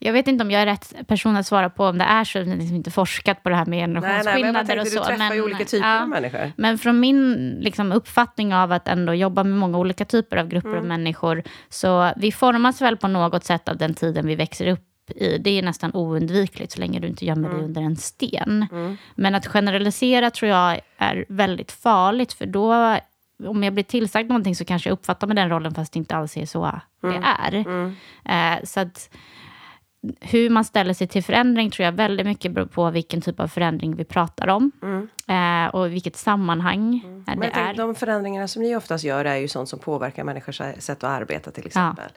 [0.04, 2.38] Jag vet inte om jag är rätt person att svara på om det är så.
[2.38, 4.98] Jag har liksom inte forskat på det här med generationsskillnader och så.
[4.98, 6.52] Du träffar ju olika typer ja, av människor.
[6.56, 10.68] Men från min liksom, uppfattning av att ändå jobba med många olika typer av grupper
[10.68, 10.80] mm.
[10.80, 11.42] av människor.
[11.68, 15.38] Så vi formas väl på något sätt av den tiden vi växer upp i.
[15.38, 17.58] Det är nästan oundvikligt så länge du inte gömmer mm.
[17.58, 18.66] dig under en sten.
[18.72, 18.96] Mm.
[19.14, 22.32] Men att generalisera tror jag är väldigt farligt.
[22.32, 22.98] För då
[23.48, 26.16] om jag blir tillsagd någonting så kanske jag uppfattar med den rollen fast det inte
[26.16, 26.80] alls är så mm.
[27.20, 27.54] det är.
[27.54, 27.96] Mm.
[28.24, 29.10] Eh, så att
[30.20, 33.48] hur man ställer sig till förändring tror jag väldigt mycket beror på vilken typ av
[33.48, 34.70] förändring vi pratar om.
[34.82, 35.08] Mm.
[35.28, 37.24] Eh, och vilket sammanhang mm.
[37.26, 37.74] det Men är.
[37.74, 41.50] De förändringarna som ni oftast gör är ju sånt som påverkar människors sätt att arbeta
[41.50, 42.10] till exempel.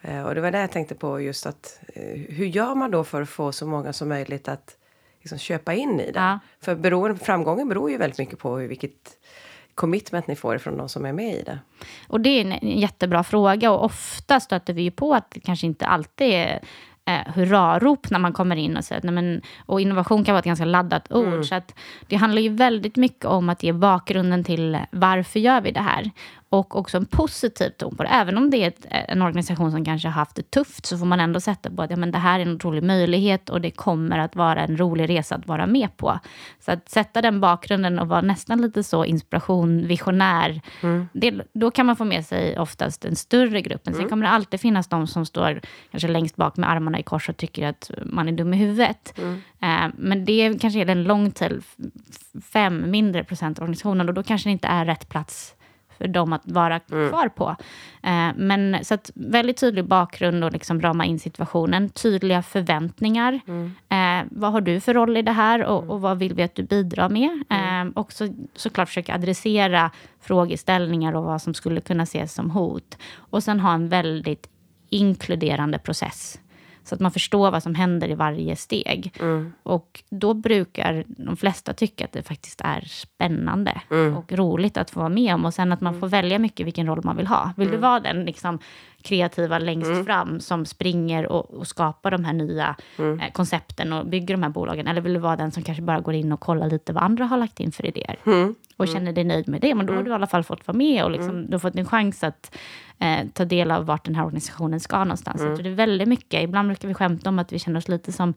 [0.00, 0.10] Ja.
[0.10, 3.04] Eh, och det var det jag tänkte på just att eh, hur gör man då
[3.04, 4.76] för att få så många som möjligt att
[5.20, 6.20] liksom, köpa in i det?
[6.20, 6.38] Ja.
[6.60, 9.18] För beror, framgången beror ju väldigt mycket på hur, vilket
[9.74, 11.58] commitment ni får från de som är med i det?
[12.08, 15.66] Och det är en jättebra fråga och ofta stöter vi ju på att det kanske
[15.66, 16.60] inte alltid är
[17.06, 20.44] eh, hurrarop när man kommer in och säger nej men, och innovation kan vara ett
[20.44, 21.26] ganska laddat ord.
[21.26, 21.44] Mm.
[21.44, 21.74] Så att
[22.06, 26.10] det handlar ju väldigt mycket om att ge bakgrunden till varför gör vi det här
[26.48, 28.08] och också en positiv ton på det.
[28.08, 31.06] Även om det är ett, en organisation som kanske har haft det tufft så får
[31.06, 33.70] man ändå sätta på att ja, men det här är en otrolig möjlighet och det
[33.70, 36.18] kommer att vara en rolig resa att vara med på.
[36.60, 41.08] Så att sätta den bakgrunden och vara nästan lite så inspiration, visionär, mm.
[41.12, 43.80] det, då kan man få med sig oftast en större grupp.
[43.84, 44.02] Men mm.
[44.02, 47.28] sen kommer det alltid finnas de som står kanske längst bak med armarna i kors
[47.28, 49.14] och tycker att man är dum i huvudet.
[49.18, 49.34] Mm.
[49.34, 51.62] Uh, men det kanske är en lång till
[52.52, 55.56] fem mindre procent av organisationen och då kanske det inte är rätt plats
[55.98, 57.08] för dem att vara mm.
[57.08, 57.56] kvar på.
[58.02, 61.88] Eh, men så att väldigt tydlig bakgrund och liksom rama in situationen.
[61.88, 63.40] Tydliga förväntningar.
[63.46, 63.74] Mm.
[63.88, 65.90] Eh, vad har du för roll i det här och, mm.
[65.90, 67.44] och vad vill vi att du bidrar med?
[67.48, 67.88] Mm.
[67.88, 72.98] Eh, och så, såklart försöka adressera frågeställningar och vad som skulle kunna ses som hot.
[73.16, 74.48] Och sen ha en väldigt
[74.90, 76.38] inkluderande process.
[76.86, 79.12] Så att man förstår vad som händer i varje steg.
[79.20, 79.52] Mm.
[79.62, 84.16] Och då brukar de flesta tycka att det faktiskt är spännande mm.
[84.16, 85.44] och roligt att få vara med om.
[85.44, 86.00] Och sen att man mm.
[86.00, 87.52] får välja mycket vilken roll man vill ha.
[87.56, 87.82] Vill du mm.
[87.90, 88.58] vara den liksom,
[89.06, 90.04] kreativa längst mm.
[90.04, 93.20] fram som springer och, och, skapar de här nya mm.
[93.20, 94.86] eh, koncepten och bygger de här bolagen?
[94.86, 97.24] Eller vill du vara den som kanske bara går in och kollar lite vad andra
[97.24, 98.16] har lagt in för idéer?
[98.26, 98.54] Mm.
[98.76, 98.94] Och mm.
[98.94, 101.04] känner dig nöjd med det, men då har du i alla fall fått vara med
[101.04, 101.46] och liksom, mm.
[101.46, 102.56] du har fått en chans att
[102.98, 105.40] eh, ta del av vart den här organisationen ska någonstans.
[105.40, 108.12] Så det är väldigt mycket, ibland brukar vi skämta om att vi känner oss lite
[108.12, 108.34] som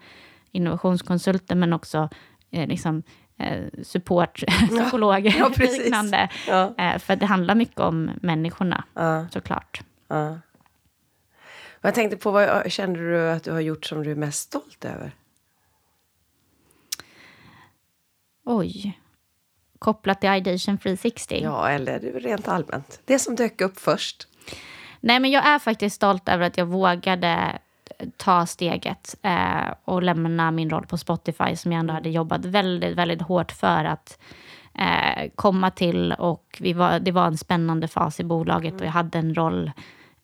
[0.51, 2.09] innovationskonsulter, men också
[2.51, 3.03] eh, liksom,
[3.37, 6.29] eh, support, psykologer ja, ja, liknande.
[6.47, 6.73] Ja.
[6.77, 9.27] Eh, för det handlar mycket om människorna, ja.
[9.33, 9.81] såklart.
[11.81, 11.87] Ja.
[11.87, 14.85] Jag tänkte på vad känner du att du har gjort som du är mest stolt
[14.85, 15.11] över?
[18.45, 18.99] Oj.
[19.79, 21.39] Kopplat till Ideation 360?
[21.43, 23.01] Ja, eller rent allmänt.
[23.05, 24.27] Det som dök upp först.
[24.99, 27.59] Nej, men jag är faktiskt stolt över att jag vågade
[28.17, 32.97] ta steget eh, och lämna min roll på Spotify som jag ändå hade jobbat väldigt,
[32.97, 34.19] väldigt hårt för att
[34.79, 36.13] eh, komma till.
[36.13, 39.71] Och vi var, det var en spännande fas i bolaget och jag hade en roll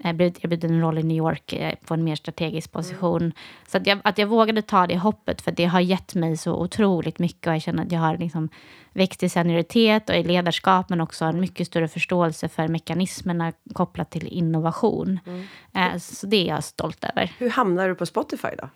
[0.04, 3.22] eh, blivit erbjuden en roll i New York eh, på en mer strategisk position.
[3.22, 3.34] Mm.
[3.68, 6.56] Så att jag, att jag vågade ta det hoppet, för det har gett mig så
[6.56, 7.48] otroligt mycket.
[7.48, 8.50] Och jag känner att jag har liksom
[8.94, 14.12] växt i senioritet och i ledarskap, men också en mycket större förståelse för mekanismerna kopplat
[14.12, 15.20] till innovation.
[15.26, 15.46] Mm.
[15.74, 17.32] Eh, så det är jag stolt över.
[17.38, 18.70] Hur hamnar du på Spotify då?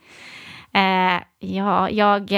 [0.79, 2.31] Eh, ja, jag...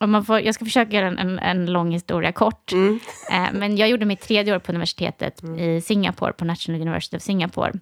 [0.00, 2.72] Om man får, jag ska försöka göra en, en, en lång historia kort.
[2.72, 3.00] Mm.
[3.30, 5.58] Eh, men jag gjorde mitt tredje år på universitetet mm.
[5.58, 7.72] i Singapore, på National University of Singapore.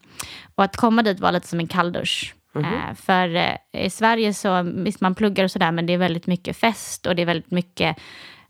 [0.54, 2.34] Och att komma dit var lite som en kalldusch.
[2.54, 2.96] Mm.
[2.96, 6.56] För eh, i Sverige så, visst man pluggar och sådär, men det är väldigt mycket
[6.56, 7.96] fest och det är väldigt mycket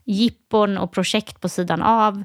[0.05, 2.23] jippon och projekt på sidan av.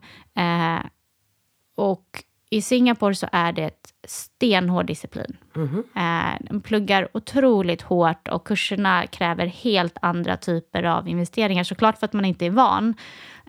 [1.76, 3.70] Och i Singapore så är det
[4.06, 5.36] stenhård disciplin.
[5.56, 5.84] Mm.
[5.96, 11.64] Eh, de pluggar otroligt hårt och kurserna kräver helt andra typer av investeringar.
[11.64, 12.94] Såklart för att man inte är van.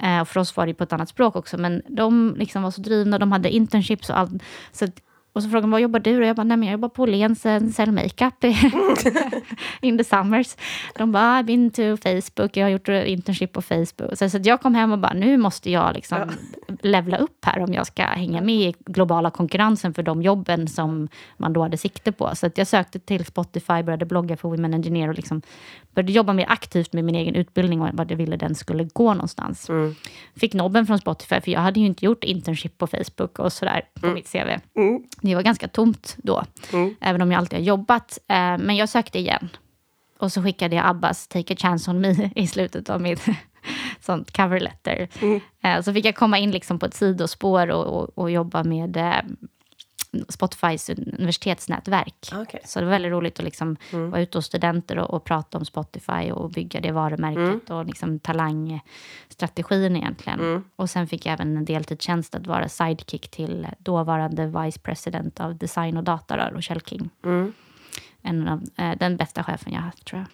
[0.03, 1.57] Eh, och för oss var det på ett annat språk också.
[1.57, 4.43] Men de liksom var så drivna, de hade internships och allt.
[4.71, 4.87] Så
[5.33, 6.17] och så frågade de, vad jobbar du?
[6.17, 7.41] Och jag bara, nej men jag jobbar på Åhléns
[7.75, 8.43] Sell Makeup
[9.81, 10.57] in the summers.
[10.97, 14.17] De bara, I've been to Facebook, jag har gjort internship på Facebook.
[14.17, 16.75] Så, så jag kom hem och bara, nu måste jag liksom ja.
[16.81, 21.07] levla upp här om jag ska hänga med i globala konkurrensen för de jobben som
[21.37, 22.35] man då hade sikte på.
[22.35, 25.41] Så jag sökte till Spotify, började blogga för Women Engineer och liksom
[25.93, 29.13] började jobba mer aktivt med min egen utbildning och vad jag ville den skulle gå
[29.13, 29.69] någonstans.
[29.69, 29.95] Mm.
[30.35, 33.81] Fick nobben från Spotify, för jag hade ju inte gjort internship på Facebook och sådär
[33.93, 34.15] på mm.
[34.15, 34.49] mitt CV.
[34.75, 35.03] Mm.
[35.29, 36.95] Det var ganska tomt då, mm.
[37.01, 38.19] även om jag alltid har jobbat.
[38.27, 39.49] Eh, men jag sökte igen.
[40.17, 43.25] Och så skickade jag Abbas Take a chance on me i slutet av mitt
[43.99, 45.07] sånt cover letter.
[45.21, 45.39] Mm.
[45.63, 48.97] Eh, så fick jag komma in liksom på ett sidospår och, och, och jobba med
[48.97, 49.21] eh,
[50.29, 52.29] Spotifys universitetsnätverk.
[52.41, 52.59] Okay.
[52.65, 54.11] Så det var väldigt roligt att liksom mm.
[54.11, 57.79] vara ute hos studenter och, och, prata om Spotify och bygga det varumärket mm.
[57.79, 60.39] och liksom talangstrategin egentligen.
[60.39, 60.63] Mm.
[60.75, 65.57] Och sen fick jag även en deltidstjänst att vara sidekick till dåvarande vice president av
[65.57, 67.09] design och data, Rochelle King.
[67.23, 67.53] Mm.
[68.21, 70.27] En av, eh, den bästa chefen jag haft, tror jag.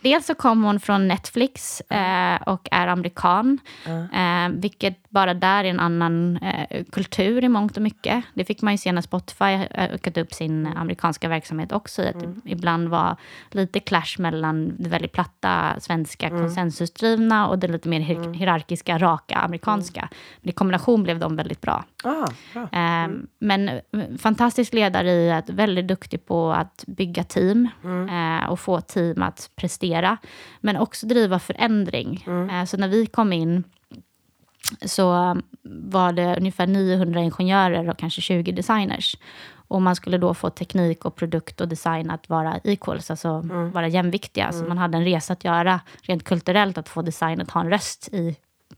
[0.00, 3.58] Dels så kom hon från Netflix eh, och är amerikan.
[4.12, 8.24] Eh, vilket bara där är en annan eh, kultur i mångt och mycket.
[8.34, 12.02] Det fick man ju se när Spotify ökat upp sin amerikanska verksamhet också.
[12.02, 12.40] Att mm.
[12.44, 13.16] ibland var
[13.50, 16.40] lite clash mellan det väldigt platta svenska mm.
[16.40, 18.32] konsensusdrivna och det lite mer hier mm.
[18.32, 20.00] hierarkiska, raka amerikanska.
[20.00, 20.10] Mm.
[20.40, 21.84] Men i kombination blev de väldigt bra.
[22.04, 22.68] Ah, bra.
[22.72, 23.26] Ehm, mm.
[23.38, 23.80] Men eh,
[24.18, 28.08] fantastisk ledare i att väldigt duktig på att bygga team mm.
[28.08, 30.16] eh, och få team att prestera.
[30.60, 32.26] Men också driva förändring.
[32.52, 33.64] Eh, så när vi kom in
[34.84, 39.16] så var det ungefär 900 ingenjörer och kanske 20 designers.
[39.68, 43.70] Och man skulle då få teknik och produkt och design att vara equals, alltså mm.
[43.70, 44.44] vara jämviktiga.
[44.44, 44.60] Mm.
[44.60, 47.70] Så man hade en resa att göra rent kulturellt, att få design att ha en
[47.70, 48.36] röst i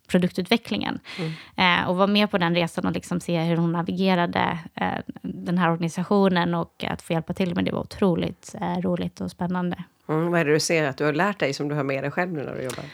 [0.09, 0.99] produktutvecklingen.
[1.19, 1.83] Mm.
[1.83, 5.59] Eh, och vara med på den resan och liksom se hur hon navigerade eh, den
[5.59, 9.85] här organisationen och att få hjälpa till med det var otroligt eh, roligt och spännande.
[10.09, 12.05] Mm, vad är det du ser att du har lärt dig som du har med
[12.05, 12.85] dig själv nu när du jobbar?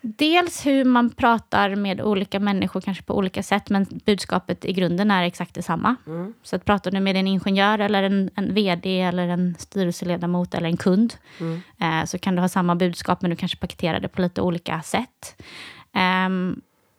[0.00, 5.10] Dels hur man pratar med olika människor, kanske på olika sätt, men budskapet i grunden
[5.10, 5.96] är exakt detsamma.
[6.06, 6.34] Mm.
[6.42, 10.68] Så att pratar du med en ingenjör, eller en, en vd, eller en styrelseledamot eller
[10.68, 11.60] en kund, mm.
[11.80, 14.82] eh, så kan du ha samma budskap, men du kanske paketerar det på lite olika
[14.82, 15.42] sätt.
[15.92, 16.28] Eh,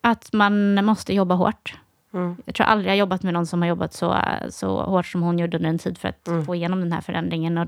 [0.01, 1.75] att man måste jobba hårt.
[2.13, 2.35] Mm.
[2.45, 4.17] Jag tror aldrig jag jobbat med någon som har jobbat så,
[4.49, 6.45] så hårt som hon gjorde under en tid för att mm.
[6.45, 7.57] få igenom den här förändringen.
[7.57, 7.67] Och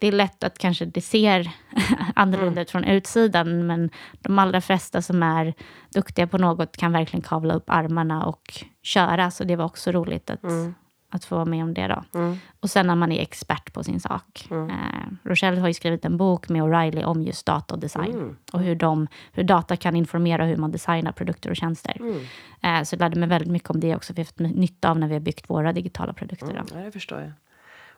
[0.00, 1.50] det är lätt att kanske det ser
[2.14, 2.62] annorlunda mm.
[2.62, 5.54] ut från utsidan, men de allra flesta som är
[5.94, 9.30] duktiga på något kan verkligen kavla upp armarna och köra.
[9.30, 10.74] Så det var också roligt att, mm.
[11.10, 11.86] att få vara med om det.
[11.86, 12.18] Då.
[12.18, 12.38] Mm.
[12.60, 14.48] Och sen när man är expert på sin sak.
[14.50, 14.70] Mm.
[14.70, 18.14] Eh, Rochelle har ju skrivit en bok med O'Reilly om just data och design.
[18.14, 18.36] Mm.
[18.52, 21.96] Och hur, de, hur data kan informera hur man designar produkter och tjänster.
[22.00, 22.20] Mm.
[22.62, 24.90] Eh, så jag lärde mig väldigt mycket om det också, för jag har fått nytta
[24.90, 26.50] av när vi har byggt våra digitala produkter.
[26.50, 27.32] Mm, ja, det förstår jag.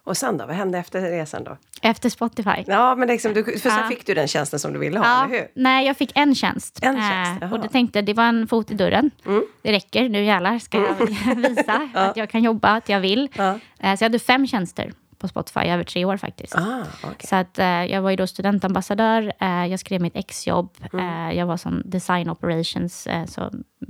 [0.05, 1.57] Och sen då, vad hände efter resan då?
[1.83, 2.65] Efter Spotify?
[2.67, 5.25] Ja, men liksom, du, för sen fick du den tjänsten som du ville ha, ja,
[5.25, 5.49] eller hur?
[5.55, 6.79] Nej, jag fick en tjänst.
[6.83, 9.11] En tjänst eh, och det tänkte, det var en fot i dörren.
[9.27, 9.45] Mm.
[9.63, 11.43] Det räcker, nu jävlar ska jag mm.
[11.43, 12.01] visa ja.
[12.01, 13.29] att jag kan jobba, att jag vill.
[13.37, 13.59] Ja.
[13.79, 16.55] Eh, så jag hade fem tjänster på Spotify över tre år faktiskt.
[16.57, 17.15] Ah, okay.
[17.29, 21.29] Så att, eh, jag var ju då studentambassadör, eh, jag skrev mitt exjobb, mm.
[21.29, 23.41] eh, jag var som design operations eh, så,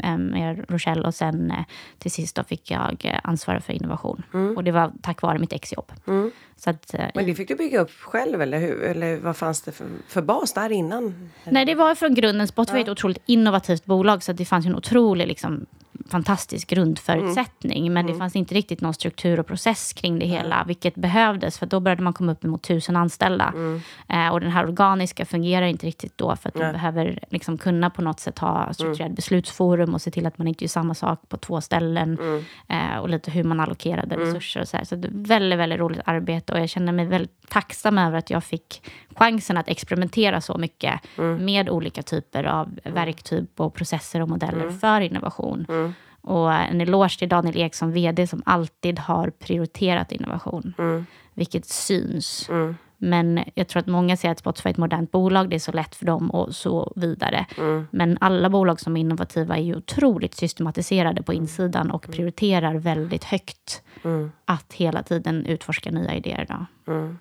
[0.02, 1.52] eh, med Rochelle och sen
[1.98, 4.22] till sist då fick jag ansvara för innovation.
[4.34, 4.56] Mm.
[4.56, 5.92] Och det var tack vare mitt exjobb.
[6.06, 6.30] Mm.
[6.56, 8.82] Så att, Men det fick du bygga upp själv eller, hur?
[8.82, 11.30] eller vad fanns det för, för bas där innan?
[11.44, 12.48] Nej, det var från grunden.
[12.48, 12.80] Spotify ja.
[12.80, 15.66] är ett otroligt innovativt bolag så det fanns en otrolig liksom,
[16.08, 17.86] fantastisk grundförutsättning.
[17.86, 17.92] Mm.
[17.92, 20.64] Men det fanns inte riktigt någon struktur och process kring det hela.
[20.66, 23.52] Vilket behövdes, för då började man komma upp mot tusen anställda.
[23.54, 23.80] Mm.
[24.08, 26.36] Eh, och den här organiska fungerar inte riktigt då.
[26.36, 29.14] För att man behöver liksom kunna på något sätt ha strukturerad mm.
[29.14, 32.18] beslutsforum och se till att man inte gör samma sak på två ställen.
[32.18, 32.44] Mm.
[32.68, 34.26] Eh, och lite hur man allokerade mm.
[34.26, 34.84] resurser och så här.
[34.84, 36.52] Så det är väldigt, väldigt roligt arbete.
[36.52, 38.82] Och jag känner mig väldigt tacksam över att jag fick
[39.18, 41.44] chansen att experimentera så mycket mm.
[41.44, 44.78] med olika typer av verktyg och processer och modeller mm.
[44.78, 45.66] för innovation.
[45.68, 45.92] Mm.
[46.20, 50.74] Och en eloge till Daniel Ek vd som alltid har prioriterat innovation.
[50.78, 51.06] Mm.
[51.34, 52.48] Vilket syns.
[52.48, 52.76] Mm.
[53.00, 55.72] Men jag tror att många säger att Spotify är ett modernt bolag, det är så
[55.72, 57.46] lätt för dem och så vidare.
[57.58, 57.86] Mm.
[57.90, 63.24] Men alla bolag som är innovativa är ju otroligt systematiserade på insidan och prioriterar väldigt
[63.24, 64.32] högt mm.
[64.44, 66.46] att hela tiden utforska nya idéer.
[66.48, 66.92] Då.
[66.92, 67.18] Mm.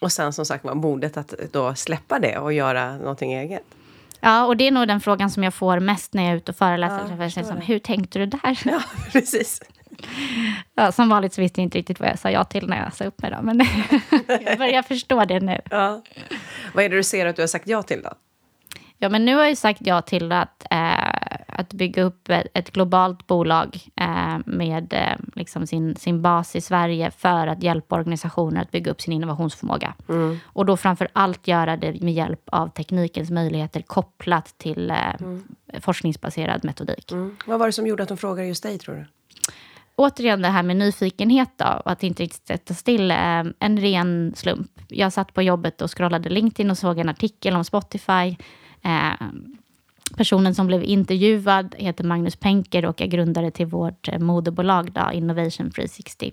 [0.00, 3.64] Och sen som sagt var modet att då släppa det och göra någonting eget.
[4.20, 6.50] Ja, och det är nog den frågan som jag får mest när jag är ute
[6.50, 7.16] och föreläser.
[7.18, 8.60] Ja, liksom, hur tänkte du där?
[8.64, 8.82] Ja,
[9.12, 9.62] precis.
[10.74, 12.94] Ja, som vanligt så visste jag inte riktigt vad jag sa ja till när jag
[12.94, 13.30] sa upp mig.
[13.30, 13.58] Då, men
[14.44, 15.60] jag börjar förstå det nu.
[15.70, 16.02] Ja.
[16.74, 18.10] Vad är det du ser att du har sagt ja till då?
[18.98, 23.26] Ja, men nu har jag sagt ja till att, eh, att bygga upp ett, globalt
[23.26, 28.70] bolag eh, med eh, liksom sin, sin bas i Sverige för att hjälpa organisationer att
[28.70, 29.94] bygga upp sin innovationsförmåga.
[30.08, 30.38] Mm.
[30.44, 35.42] Och då framför allt göra det med hjälp av teknikens möjligheter kopplat till eh, mm.
[35.80, 37.12] forskningsbaserad metodik.
[37.12, 37.36] Mm.
[37.46, 39.06] Vad var det som gjorde att de frågade just dig, tror du?
[39.96, 43.10] återigen det här med nyfikenhet då, och att inte riktigt sätta still.
[43.10, 44.70] En ren slump.
[44.88, 48.36] Jag satt på jobbet och scrollade LinkedIn och såg en artikel om Spotify.
[50.16, 55.12] Personen som blev intervjuad heter Magnus Penker och är grundare till vårt eh, moderbolag då,
[55.12, 56.32] Innovation 360.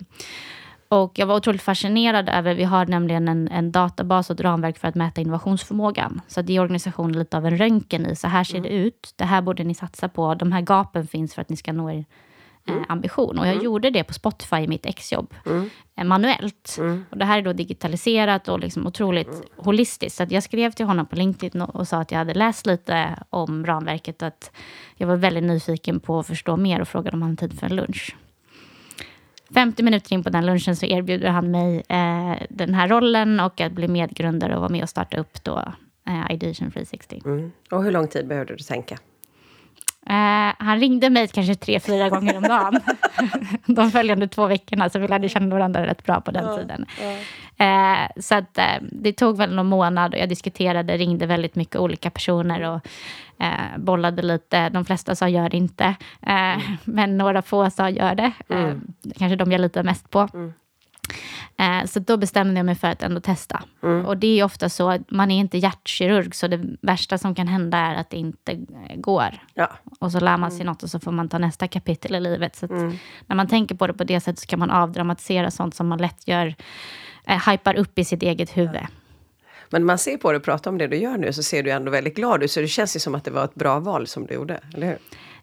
[0.88, 4.78] Och jag var otroligt fascinerad över, vi har nämligen en, en databas och ett ramverk
[4.78, 6.20] för att mäta innovationsförmågan.
[6.28, 8.70] Så det är organisationen lite av en röntgen i, så här ser mm.
[8.70, 11.56] det ut, det här borde ni satsa på, de här gapen finns för att ni
[11.56, 12.04] ska nå er
[12.68, 12.84] mm.
[12.88, 13.38] ambition.
[13.38, 13.64] Och jag mm.
[13.64, 15.70] gjorde det på Spotify i mitt exjobb, mm.
[15.96, 16.76] Eh, manuellt.
[16.78, 17.04] Mm.
[17.10, 19.44] Och det här är då digitaliserat och liksom otroligt mm.
[19.56, 20.16] holistiskt.
[20.16, 23.66] Så jag skrev till honom på LinkedIn och, sa att jag hade läst lite om
[23.66, 24.22] ramverket.
[24.22, 24.50] Att
[24.96, 27.66] jag var väldigt nyfiken på att förstå mer och frågade om han hade tid för
[27.66, 28.16] en lunch.
[29.54, 33.60] 50 minuter in på den lunchen så erbjuder han mig eh, den här rollen och
[33.60, 35.72] att bli medgrundare och vara med och starta upp då
[36.08, 37.22] eh, Ideation 360.
[37.24, 37.52] Mm.
[37.70, 38.98] Och hur lång tid behövde du tänka?
[40.10, 42.80] Uh, han ringde mig kanske tre, fyra gånger om dagen.
[43.66, 46.86] De följande två veckorna, så vi lärde känna varandra rätt bra på den ja, tiden.
[47.00, 47.12] Ja.
[47.66, 51.76] Uh, så att, uh, det tog väl någon månad och jag diskuterade, ringde väldigt mycket
[51.76, 52.80] olika personer och
[53.76, 54.68] bollade lite.
[54.68, 56.60] De flesta sa gör det inte, mm.
[56.84, 58.32] men några få sa gör det.
[58.48, 58.80] Mm.
[59.18, 60.28] kanske de jag litar mest på.
[60.34, 60.52] Mm.
[61.56, 63.62] Eh, så då bestämde jag mig för att ändå testa.
[63.82, 64.06] Mm.
[64.06, 67.48] Och det är ofta så att man är inte hjärtkirurg, så det värsta som kan
[67.48, 68.66] hända är att det inte
[68.96, 69.38] går.
[69.54, 69.70] Ja.
[70.00, 70.66] Och så lär man sig mm.
[70.66, 72.56] något och så får man ta nästa kapitel i livet.
[72.56, 72.98] Så mm.
[73.26, 75.98] när man tänker på det på det sättet så kan man avdramatisera sånt som man
[75.98, 76.54] lätt gör,
[77.26, 78.80] eh, hypar upp i sitt eget huvud.
[78.82, 78.88] Ja.
[79.70, 81.70] Men man ser på det och pratar om det du gör nu så ser du
[81.70, 82.50] ändå väldigt glad ut.
[82.50, 84.86] Så det känns ju som att det var ett bra val som du gjorde, eller
[84.86, 84.98] hur?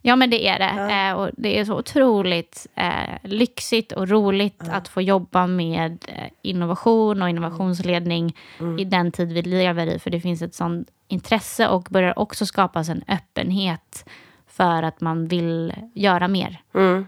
[0.08, 0.74] Ja, men det är det.
[0.76, 1.10] Ja.
[1.10, 4.74] Eh, och det är så otroligt eh, lyxigt och roligt ja.
[4.74, 8.80] att få jobba med eh, innovation och innovationsledning mm.
[8.80, 10.00] i den tid vi lever i.
[10.00, 14.10] För det finns ett sånt intresse och börjar också skapas en öppenhet
[14.48, 16.62] för att man vill göra mer.
[16.76, 17.06] Mm.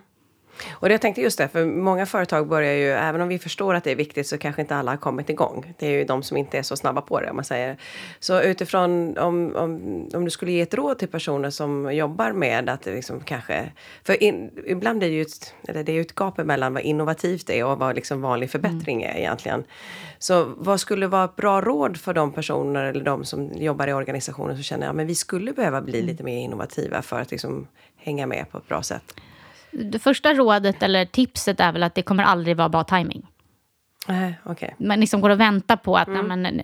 [0.72, 3.84] Och jag tänkte just det, för många företag börjar ju, även om vi förstår att
[3.84, 5.74] det är viktigt så kanske inte alla har kommit igång.
[5.80, 7.78] Det är ju de som inte är så snabba på det om man säger.
[8.20, 12.70] Så utifrån om, om, om du skulle ge ett råd till personer som jobbar med
[12.70, 13.72] att liksom kanske,
[14.04, 17.50] för in, ibland är det ju ett, eller det är ett gap mellan vad innovativt
[17.50, 19.16] är och vad liksom vanlig förbättring mm.
[19.16, 19.64] är egentligen.
[20.20, 23.94] Så vad skulle vara ett bra råd för de personer eller de som jobbar i
[23.94, 26.08] organisationer som känner att ja, vi skulle behöva bli mm.
[26.08, 27.68] lite mer innovativa för att liksom
[27.98, 29.14] hänga med på ett bra sätt?
[29.78, 33.28] Det första rådet eller tipset är väl att det kommer aldrig vara bra timing.
[34.10, 34.70] Uh, okay.
[34.78, 36.42] Man liksom går och väntar på att mm.
[36.42, 36.62] men,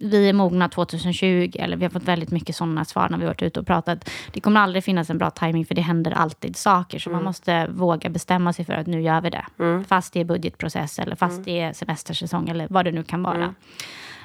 [0.00, 1.50] vi är mogna 2020.
[1.54, 4.10] Eller vi har fått väldigt mycket sådana svar när vi varit ute och pratat.
[4.32, 6.98] Det kommer aldrig finnas en bra timing för det händer alltid saker.
[6.98, 7.16] Så mm.
[7.18, 9.46] man måste våga bestämma sig för att nu gör vi det.
[9.58, 9.84] Mm.
[9.84, 11.44] Fast det är budgetprocess eller fast mm.
[11.44, 13.54] det är semestersäsong eller vad det nu kan vara.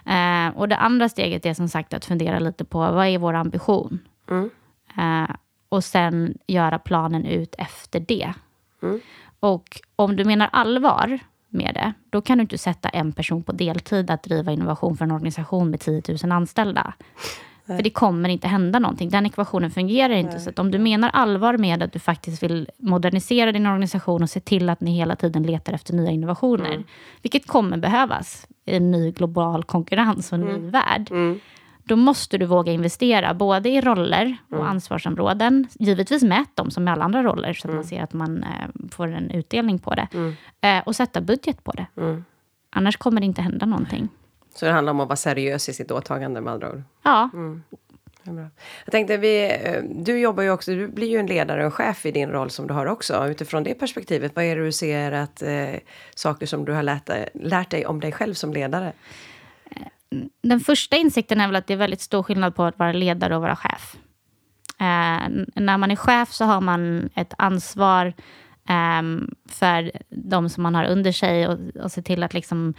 [0.08, 3.34] Uh, och det andra steget är som sagt att fundera lite på vad är vår
[3.34, 4.00] ambition?
[4.32, 5.36] Uh,
[5.76, 8.34] och sen göra planen ut efter det.
[8.84, 9.00] Mm.
[9.40, 13.52] Och om du menar allvar med det, då kan du inte sätta en person på
[13.52, 16.94] deltid att driva innovation för en organisation med 10 000 anställda.
[17.66, 17.78] Nej.
[17.78, 19.10] För det kommer inte hända någonting.
[19.10, 20.34] Den ekvationen fungerar inte.
[20.34, 20.40] Nej.
[20.40, 24.40] Så om du menar allvar med att du faktiskt vill modernisera din organisation och se
[24.40, 26.84] till att ni hela tiden letar efter nya innovationer, mm.
[27.22, 30.62] vilket kommer behövas i en ny global konkurrens och en mm.
[30.62, 31.12] ny värld.
[31.12, 31.40] Mm
[31.88, 34.68] då måste du våga investera både i roller och Mm.
[34.68, 35.68] ansvarsområden.
[35.80, 37.76] Givetvis mät dem som med alla andra roller, så att Mm.
[37.76, 40.08] man ser att man eh, får en utdelning på det.
[40.62, 41.86] Eh, och sätta budget på det.
[41.98, 42.26] Mm.
[42.70, 44.10] Annars kommer det inte hända någonting.
[44.56, 46.84] Så det handlar om att vara seriös i sitt åtagande med andra ord.
[47.04, 47.64] Ja, Mm.
[48.86, 52.06] Jag tänkte, vi, eh, du jobbar ju också, du blir ju en ledare och chef
[52.06, 53.28] i din roll som du har också.
[53.28, 55.76] Utifrån det perspektivet, vad är det du ser att eh,
[56.16, 58.94] saker som du har lärt lärt dig om dig själv som ledare?
[60.44, 63.36] Den första insikten är väl att det är väldigt stor skillnad på att vara ledare
[63.36, 63.96] och vara chef.
[64.80, 68.14] Eh, när man är chef så har man ett ansvar
[68.70, 72.76] eh, för de som man har under sig och, och se till att, liksom, eh,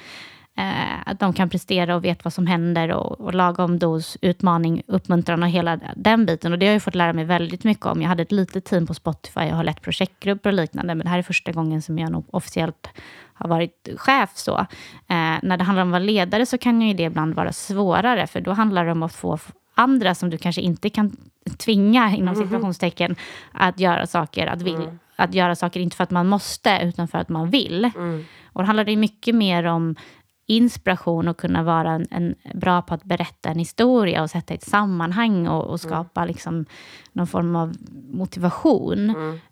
[1.04, 5.42] att de kan prestera och vet vad som händer och, och lagom dos, utmaning, uppmuntran
[5.42, 6.52] och hela den biten.
[6.52, 8.02] Och det har jag fått lära mig väldigt mycket om.
[8.02, 11.10] Jag hade ett litet team på Spotify, jag har lett projektgrupper och liknande, men det
[11.10, 12.88] här är första gången som jag nog officiellt
[13.34, 14.30] har varit chef.
[14.34, 14.58] Så.
[14.58, 14.66] Eh,
[15.42, 18.40] när det handlar om att vara ledare så kan ju det ibland vara svårare, för
[18.40, 19.38] då handlar det om att få
[19.74, 21.16] andra som du kanske inte kan
[21.56, 23.16] tvinga, inom situationstecken,
[23.52, 27.18] att göra saker, att, vill, att göra saker, inte för att man måste, utan för
[27.18, 27.90] att man vill.
[28.52, 29.96] Och då handlar det mycket mer om
[30.46, 34.64] inspiration och kunna vara en, en bra på att berätta en historia och sätta ett
[34.64, 36.66] sammanhang och, och skapa liksom
[37.12, 37.76] någon form av
[38.10, 39.10] motivation.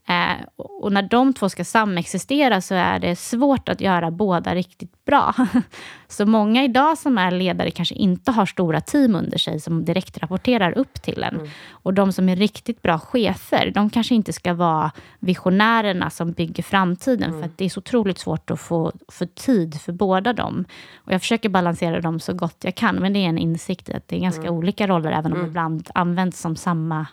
[0.09, 4.55] Eh, och och när de två ska samexistera så är det svårt att göra båda
[4.55, 5.35] riktigt bra.
[6.15, 10.19] Så många idag som är ledare kanske inte har stora team under sig som direkt
[10.19, 11.51] rapporterar upp till en.
[11.71, 16.63] Och de som är riktigt bra chefer, de kanske inte ska vara visionärerna som bygger
[16.63, 17.33] framtiden.
[17.33, 20.65] För att det är så otroligt svårt att få, få tid för båda dem.
[20.97, 22.97] Och jag försöker balansera dem så gott jag kan.
[22.97, 25.47] Men det är en insikt i att det är ganska olika roller, även om de
[25.47, 27.07] ibland används som samma,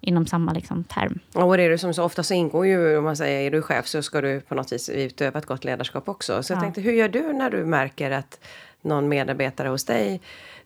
[0.00, 1.18] inom samma liksom, term.
[1.34, 3.62] Och det är det som så ofta så ingår ju, om man säger är du
[3.62, 6.42] chef så ska du på något vis utöva ett gott ledarskap också.
[6.42, 6.60] Så jag Ja.
[6.62, 8.40] tänkte, hur gör du när du märker att
[8.82, 10.20] någon medarbetare hos dig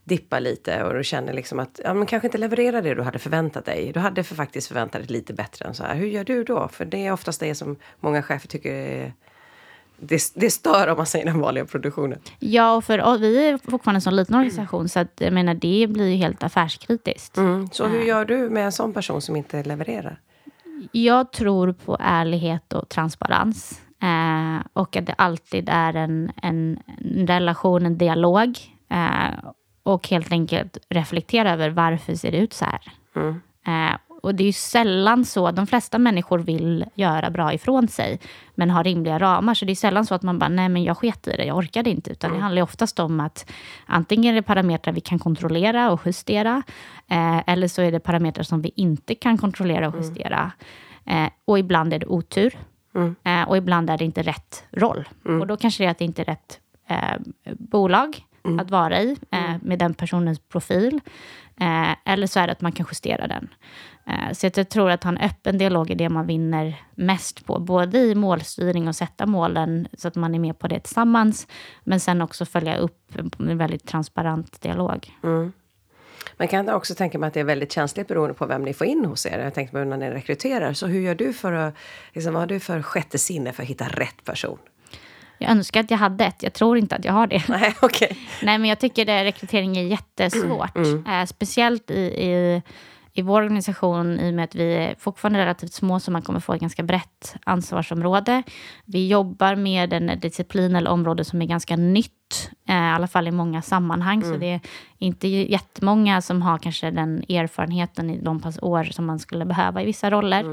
[0.05, 3.19] dippar lite och du känner liksom att ja, men kanske inte levererar det du hade
[3.19, 3.91] förväntat dig.
[3.95, 5.95] Du hade för faktiskt förväntat dig lite bättre än så här.
[5.95, 6.69] Hur gör du då?
[6.69, 9.13] För det är oftast det som många chefer tycker är
[10.09, 12.19] det, det stör om man säger den vanliga produktionen.
[12.39, 15.87] Ja, och för vi är fortfarande en sån liten organisation, så att, jag menar, det
[15.87, 17.37] blir ju helt affärskritiskt.
[17.37, 17.69] Mm.
[17.73, 20.21] Så hur gör du med en sån person som inte levererar?
[20.93, 23.81] Jag tror på ärlighet och transparens.
[24.03, 28.59] Eh, och att det alltid är en, en, en relation, en dialog.
[28.91, 29.51] Eh,
[29.83, 32.93] och helt enkelt reflektera över varför ser det ut så här.
[33.17, 33.41] Mm.
[33.67, 38.21] Eh, och det är sällan så, de flesta människor vill göra bra ifrån sig,
[38.55, 39.55] men har rimliga ramar.
[39.55, 41.57] Så det är sällan så att man bara, nej men jag sket i det, jag
[41.57, 42.11] orkade inte.
[42.11, 43.51] Utan det handlar oftast om att
[43.87, 46.63] antingen är det parametrar vi kan kontrollera och justera,
[47.09, 50.53] eh, eller så är det parametrar som vi inte kan kontrollera och justera.
[51.07, 52.59] Eh, och ibland är det otur.
[53.25, 55.09] Eh, och ibland är det inte rätt roll.
[55.41, 57.21] Och då kanske det är att det inte är rätt eh,
[57.59, 58.25] bolag
[58.61, 59.17] att vara i
[59.63, 61.01] med den personens profil.
[61.61, 63.49] Eh, eller så är det att man kan justera den.
[64.07, 67.47] Eh, så att jag tror att ha en öppen dialog är det man vinner mest
[67.47, 67.59] på.
[67.59, 71.47] Både i målstyrning och sätta målen så att man är med på det tillsammans.
[71.85, 75.13] Men sen också följa upp en väldigt transparent dialog.
[75.23, 75.53] Mm.
[76.37, 78.87] Man kan också tänka mig att det är väldigt känsligt beroende på vem ni får
[78.87, 79.39] in hos er.
[79.39, 80.73] Jag tänkte på när ni rekryterar.
[80.73, 81.75] Så hur gör du för att,
[82.13, 84.59] liksom, vad har du för sjätte sinne för att hitta rätt person?
[85.45, 86.43] Jag önskar att jag hade ett.
[86.43, 87.43] Jag tror inte att jag har det.
[87.49, 88.17] Nej, okej.
[88.43, 90.77] Nej, men jag tycker det, rekrytering är jättesvårt.
[90.77, 92.63] Eh, speciellt i, i,
[93.13, 96.41] i vår organisation, i och med att vi är fortfarande relativt små, så man kommer
[96.41, 98.43] få ett ganska brett ansvarsområde.
[98.85, 102.13] Vi jobbar med en disciplin eller område som är ganska nytt,
[102.69, 104.23] eh, i alla fall i många sammanhang.
[104.23, 104.61] Så det är
[104.99, 109.83] inte jättemånga som har kanske den erfarenheten i de pass år som man skulle behöva
[109.83, 110.45] i vissa roller.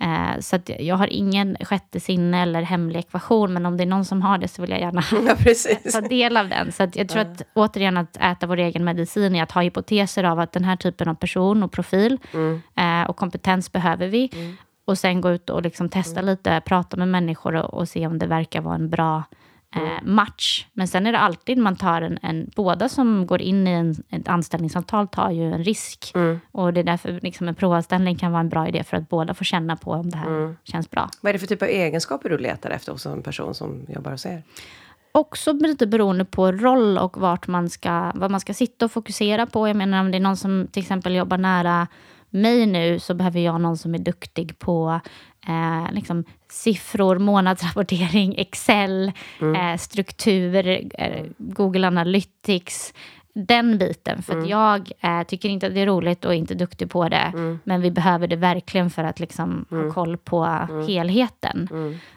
[0.00, 4.04] Eh, så jag har ingen sjätte sinne eller hemlig ekvation, men om det är någon
[4.04, 5.02] som har det så vill jag gärna
[5.84, 6.72] Ja, ta del av den.
[6.72, 10.40] Så jag tror att återigen att äta vår egen medicin är att ha hypoteser av
[10.40, 12.18] att den här typen av person och profil
[12.76, 14.30] eh, och kompetens behöver vi.
[14.86, 18.18] Och sen gå ut och liksom testa lite, prata med människor och, och se om
[18.18, 19.22] det verkar vara en bra
[19.74, 20.66] eh, match.
[20.72, 23.94] Men sen är det alltid man tar en, en båda som går in i en,
[24.10, 26.12] ett anställningsavtal tar ju en risk.
[26.52, 29.34] Och det är därför liksom en provanställning kan vara en bra idé för att båda
[29.34, 31.10] får känna på om det här känns bra.
[31.20, 34.10] Vad är det för typ av egenskaper du letar efter hos en person som jobbar
[34.10, 34.42] hos er?
[35.14, 39.46] också lite beroende på roll och vart man ska, vad man ska sitta och fokusera
[39.46, 39.68] på.
[39.68, 41.86] Jag menar om det är någon som till exempel jobbar nära
[42.30, 45.00] mig nu så behöver jag någon som är duktig på
[45.48, 52.92] eh, liksom, siffror, månadsrapportering, Excel, eh, struktur, eh, Google Analytics.
[53.34, 54.22] Den biten.
[54.22, 57.08] För att jag eh, tycker inte att det är roligt och är inte duktig på
[57.08, 57.32] det.
[57.64, 60.44] Men vi behöver det verkligen för att liksom, ha koll på
[60.86, 61.68] helheten.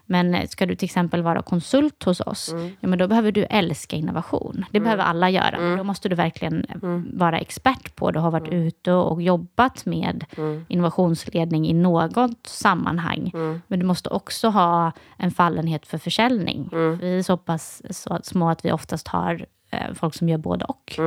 [0.06, 3.44] Men eh, ska du till exempel vara konsult hos oss, ja, men då behöver du
[3.44, 4.66] älska innovation.
[4.72, 5.76] Det behöver alla göra.
[5.78, 6.78] Då måste du verkligen eh,
[7.14, 10.26] vara expert på det och ha varit ute och jobbat med
[10.68, 13.32] innovationsledning i något sammanhang.
[13.68, 16.70] Men du måste också ha en fallenhet för försäljning.
[17.02, 20.66] Vi är så pass så små att vi oftast har eh, folk som gör både
[20.66, 21.00] och.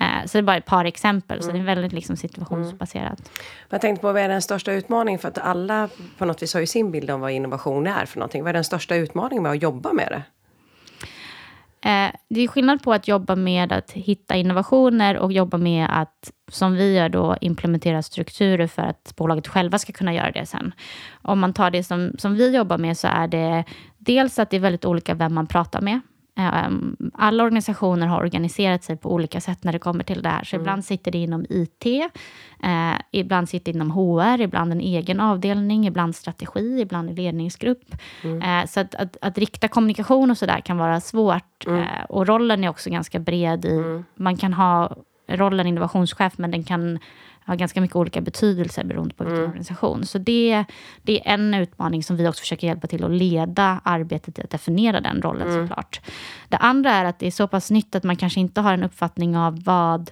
[0.00, 3.30] Eh, så det är bara ett par exempel, så det är väldigt liksom, situationsbaserat.
[3.68, 5.18] Jag tänkte på vad är den största utmaningen?
[5.18, 5.88] För att alla
[6.18, 8.42] på något vis har ju sin bild om vad innovation är för någonting.
[8.42, 10.22] Vad är den största utmaningen med att jobba med det?
[11.84, 16.32] Eh, det är skillnad på att jobba med att hitta innovationer och jobba med att,
[16.48, 20.74] som vi gör då, implementera strukturer för att bolaget själva ska kunna göra det sen.
[21.22, 23.64] Om man tar det som, som vi jobbar med så är det
[23.98, 26.00] dels att det är väldigt olika vem man pratar med.
[26.38, 30.44] Um, alla organisationer har organiserat sig på olika sätt när det kommer till det här.
[30.44, 31.86] Så ibland sitter det inom IT,
[32.62, 37.94] eh, ibland sitter det inom HR, ibland en egen avdelning, ibland strategi, ibland en ledningsgrupp.
[38.24, 41.66] Eh, så att, att, att rikta kommunikation och sådär kan vara svårt.
[41.66, 43.64] Eh, och rollen är också ganska bred.
[43.64, 44.96] I, Man kan ha
[45.28, 46.98] rollen innovationschef, men den kan
[47.46, 50.06] ha ganska mycket olika betydelser beroende på vilken organisation.
[50.06, 50.64] Så det,
[51.02, 54.50] det är en utmaning som vi också försöker hjälpa till att leda arbetet i att
[54.50, 56.00] definiera den rollen såklart.
[56.48, 58.84] Det andra är att det är så pass nytt att man kanske inte har en
[58.84, 60.10] uppfattning av vad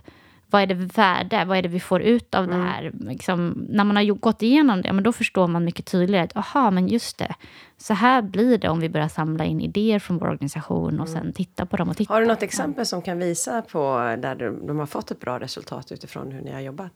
[0.50, 1.44] vad är det värde?
[1.44, 2.92] Vad är det vi får ut av det här?
[3.00, 6.70] Liksom, när man har gått igenom det, men då förstår man mycket tydligare att aha,
[6.70, 7.34] men just det,
[7.76, 11.32] så här blir det om vi börjar samla in idéer från vår organisation och sen
[11.32, 12.14] titta på dem och titta.
[12.14, 13.78] Har du något exempel som kan visa på
[14.18, 16.92] där de har fått ett bra resultat utifrån hur ni har jobbat?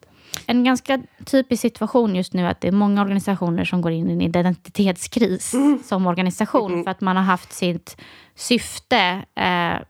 [0.47, 4.11] En ganska typisk situation just nu är att det är många organisationer som går in
[4.11, 7.97] i en identitetskris som organisation för att man har haft sitt
[8.35, 9.87] syfte eh,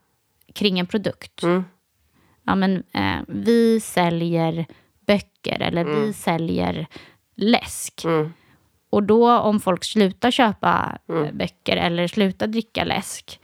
[0.55, 1.43] kring en produkt.
[2.47, 4.67] Ja, men, eh, vi säljer
[5.07, 6.87] böcker eller vi säljer
[7.37, 8.03] läsk.
[8.91, 13.41] Och då om folk slutar köpa eh, böcker eller slutar dricka läsk,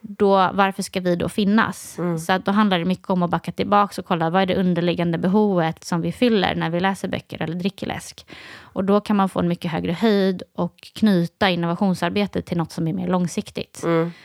[0.00, 1.98] då, varför ska vi då finnas?
[2.26, 4.56] Så att då handlar det mycket om att backa tillbaka och kolla vad är det
[4.56, 8.26] underliggande behovet som vi fyller när vi läser böcker eller dricker läsk.
[8.60, 12.88] Och då kan man få en mycket högre höjd och knyta innovationsarbetet till något som
[12.88, 13.82] är mer långsiktigt.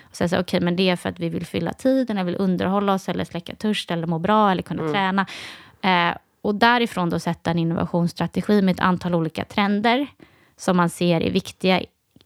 [0.09, 2.41] Och säga så, okej, men det är för att vi vill fylla tiden, eller vill
[2.41, 5.25] underhålla oss, eller släcka törst, eller må bra, eller kunna träna.
[5.81, 10.07] Eh, och därifrån då sätta en innovationsstrategi med ett antal olika trender
[10.57, 11.81] som man ser är viktiga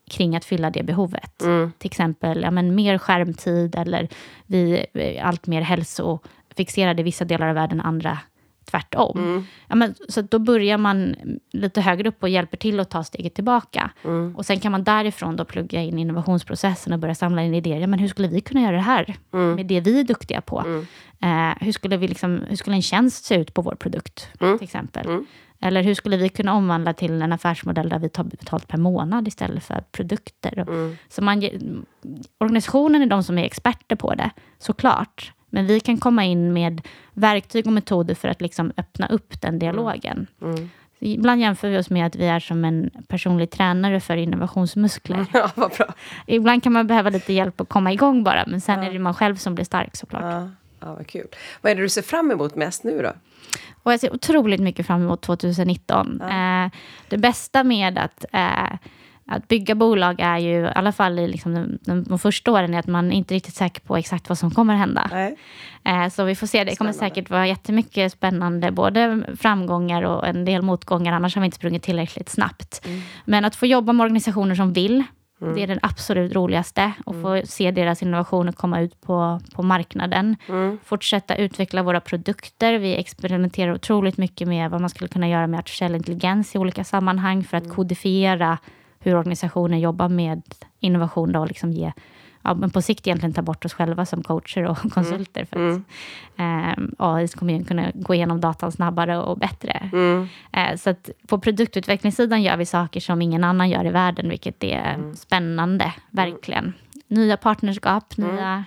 [0.09, 1.43] kring att fylla det behovet.
[1.77, 4.07] Till exempel ja, men mer skärmtid eller
[4.45, 8.17] vi är allt mer hälsofixerade i vissa delar av världen, andra
[8.71, 9.11] tvärtom.
[9.67, 11.15] Ja, men, så då börjar man
[11.51, 13.91] lite högre upp och hjälper till att ta steget tillbaka.
[14.35, 17.79] Och sen kan man därifrån då plugga in innovationsprocessen och börja samla in idéer.
[17.79, 19.15] Ja, men hur skulle vi kunna göra det här
[19.55, 20.63] med det vi är duktiga på?
[21.21, 24.63] Eh, hur, skulle vi liksom, hur skulle en tjänst se ut på vår produkt, till
[24.63, 25.07] exempel?
[25.59, 29.27] Eller hur skulle vi kunna omvandla till en affärsmodell där vi tar betalt per månad
[29.27, 30.59] istället för produkter?
[30.59, 31.43] Och- Så man,
[32.37, 34.29] organisationen är de som är experter på det,
[34.59, 35.31] såklart.
[35.49, 36.81] Men vi kan komma in med
[37.13, 40.27] verktyg och metoder för att liksom öppna upp den dialogen.
[40.99, 45.25] Ibland jämför vi oss med att vi är som en personlig tränare för innovationsmuskler.
[45.33, 45.93] Ja, vad bra.
[46.27, 49.13] Ibland kan man behöva lite hjälp att komma igång bara, men sen är det man
[49.13, 50.23] själv som blir stark såklart.
[50.23, 50.49] Ja,
[50.79, 51.27] ja, vad kul.
[51.61, 53.11] Vad är det du ser fram emot mest nu då?
[53.83, 56.21] Och jag ser otroligt mycket fram emot 2019.
[56.21, 56.71] Eh,
[57.09, 58.77] det bästa med att, eh,
[59.25, 62.73] att bygga bolag är ju, i alla fall i liksom de, de, de första åren,
[62.73, 65.09] är att man inte är riktigt säker på exakt vad som kommer hända.
[65.83, 67.15] Eh, så vi får se, det kommer Spännande.
[67.15, 71.83] säkert vara jättemycket spännande, både framgångar och en del motgångar, annars har vi inte sprungit
[71.83, 72.85] tillräckligt snabbt.
[72.85, 73.01] Mm.
[73.25, 75.03] Men att få jobba med organisationer som vill,
[75.39, 76.91] det är det absolut roligaste.
[77.05, 80.35] Och få se deras innovationer komma ut på, på marknaden.
[80.83, 82.79] Fortsätta utveckla våra produkter.
[82.79, 86.83] Vi experimenterar otroligt mycket med vad man skulle kunna göra med artificiell intelligens i olika
[86.83, 88.57] sammanhang för att kodifiera
[88.99, 90.41] hur organisationer jobbar med
[90.79, 91.93] innovation då, och liksom ge
[92.47, 95.45] ja, men på sikt egentligen ta bort oss själva som coacher och konsulter.
[95.45, 95.81] För att
[96.37, 99.89] ehm, AI kommer ju kunna gå igenom datan snabbare och bättre.
[100.51, 104.63] Eh, så att på produktutvecklingssidan gör vi saker som ingen annan gör i världen, vilket
[104.63, 106.73] är spännande, verkligen.
[107.07, 108.63] Nya partnerskap, nya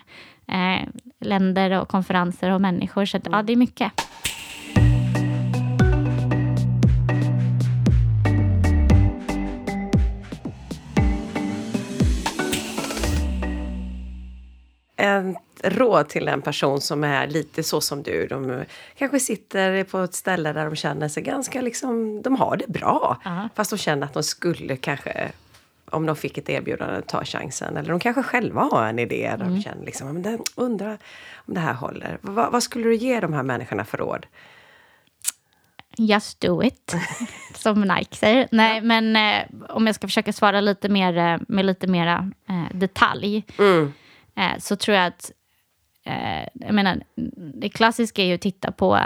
[0.46, 0.88] eh,
[1.20, 3.04] länder och konferenser och människor.
[3.04, 3.92] Så att, ja, det är mycket.
[15.00, 18.26] En råd till en person som är lite så som du.
[18.26, 18.64] De
[18.98, 23.20] kanske sitter på ett ställe där de känner sig ganska liksom, de har det bra.
[23.24, 23.48] Ja.
[23.54, 25.32] Fast de känner att de skulle kanske
[25.90, 27.76] om de fick ett erbjudande ta chansen.
[27.76, 29.26] Eller de kanske själva har en idé.
[29.26, 29.54] Mm.
[29.54, 30.98] de känner liksom, men den, undrar
[31.34, 32.18] om det här håller.
[32.20, 34.26] Vad, vad skulle du ge de här människorna för råd?
[35.96, 36.94] Just do it,
[37.54, 38.48] som Nike säger.
[38.50, 42.76] Nej, men eh, om jag ska försöka svara lite mer eh, med lite mera eh,
[42.76, 43.92] detalj Mm.
[44.40, 45.32] Eh, så tror jag att
[46.04, 47.02] eh, jag menar,
[47.54, 49.02] det klassiska är ju att titta på eh,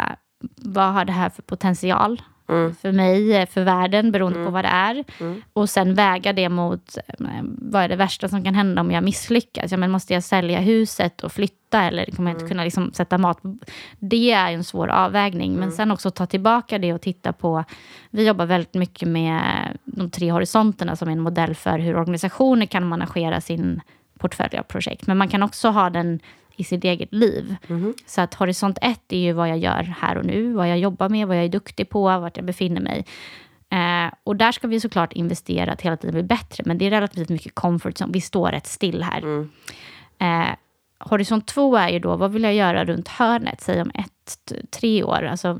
[0.57, 2.75] vad har det här för potential Mm.
[2.75, 5.05] för mig, eh, för världen, beroende på vad det är.
[5.53, 9.05] Och sen väga det mot eh, vad är det värsta som kan hända om jag
[9.05, 9.71] misslyckas.
[9.71, 13.19] Ja, men måste jag sälja huset och flytta eller kommer jag inte kunna liksom sätta
[13.19, 13.59] mat på...
[13.99, 15.55] Det är en svår avvägning.
[15.55, 17.65] Men sen också ta tillbaka det och titta på...
[18.11, 19.43] Vi jobbar väldigt mycket med
[19.85, 23.81] de tre horisonterna som är en modell för hur organisationer kan managera sin
[24.19, 25.07] portfölj av projekt.
[25.07, 26.21] Men man kan också ha den
[26.57, 27.57] i sitt eget liv.
[28.07, 31.09] Så att horisont ett är ju vad jag gör här och nu, vad jag jobbar
[31.09, 33.07] med, vad jag är duktig på, vart jag befinner mig.
[33.71, 36.91] Eh, och där ska vi såklart investera att hela tiden bli bättre, men det är
[36.91, 38.13] relativt mycket comfort zone.
[38.13, 39.23] Vi står rätt still här.
[40.19, 40.55] Eh,
[40.99, 45.05] horisont två är ju då, vad vill jag göra runt hörnet, säg om ett, tre
[45.05, 45.23] år.
[45.23, 45.59] Alltså,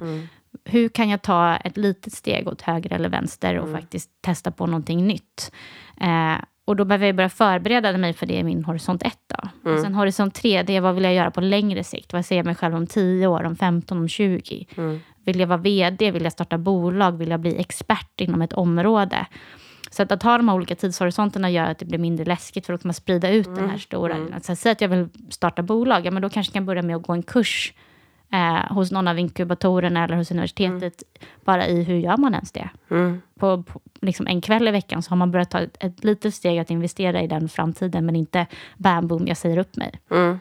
[0.65, 4.67] Hur kan jag ta ett litet steg åt höger eller vänster och faktiskt testa på
[4.67, 5.53] någonting nytt?
[6.01, 9.19] Eh, och då behöver jag börja förbereda mig för det i min horisont 1.
[9.27, 9.71] Då.
[9.73, 12.13] Och sen horisont 3, det är vad vill jag göra på längre sikt?
[12.13, 14.67] Vad ser jag mig själv om 10 år, om 15, om 20?
[15.25, 16.11] Vill jag vara vd?
[16.11, 17.13] Vill jag starta bolag?
[17.13, 19.27] Vill jag bli expert inom ett område?
[19.91, 22.73] Så att, att ha de här olika tidshorisonterna gör att det blir mindre läskigt för
[22.73, 24.17] då kan man sprida ut den här stora.
[24.35, 26.97] Alltså, säg att jag vill starta bolag, ja, men då kanske jag kan börja med
[26.97, 27.73] att gå en kurs
[28.35, 31.03] eh, hos någon av inkubatorerna eller hos universitetet.
[31.45, 32.69] Bara i hur gör man ens det?
[32.91, 33.23] Mm.
[33.39, 36.35] På, på liksom en kväll i veckan så har man börjat ta ett, ett litet
[36.35, 40.01] steg att investera i den framtiden men inte bam boom, jag säger upp mig.
[40.11, 40.41] Mm.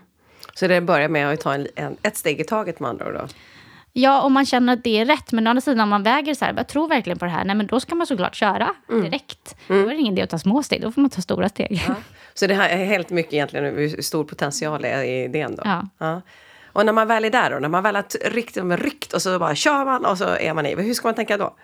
[0.54, 3.14] Så det börjar med att ta en, en, ett steg i taget med andra ord
[3.14, 3.28] då?
[3.96, 5.32] Ja, om man känner att det är rätt.
[5.32, 7.46] Men å andra sidan, om man väger så här, jag tror verkligen på det här.
[7.46, 9.56] Nej, men då ska man såklart köra direkt.
[9.68, 11.84] Då är det ingen idé att ta små steg, då får man ta stora steg.
[11.88, 11.96] Ja.
[12.34, 15.64] Så det här är helt mycket egentligen hur stor potential är i idén då?
[15.98, 16.22] Ja.
[16.74, 19.40] Och när man väl är där då, när man väl har ryckt, ryckt och så
[19.40, 20.76] bara kör man och så är man i.
[20.76, 21.56] Hur ska man tänka då?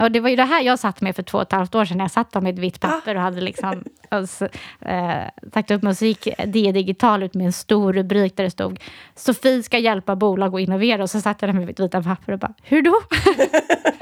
[0.00, 1.84] Och det var ju det här jag satt med för två och ett halvt år
[1.84, 1.98] sedan.
[1.98, 4.48] Jag satt med ett vitt papper och hade liksom alltså,
[4.80, 5.22] eh,
[5.54, 8.80] sagt upp musik, det digital ut med en stor rubrik där det stod
[9.14, 11.02] Sofie ska hjälpa bolag att innovera.
[11.02, 12.94] Och så satt jag där med mitt vita papper och bara, hur då?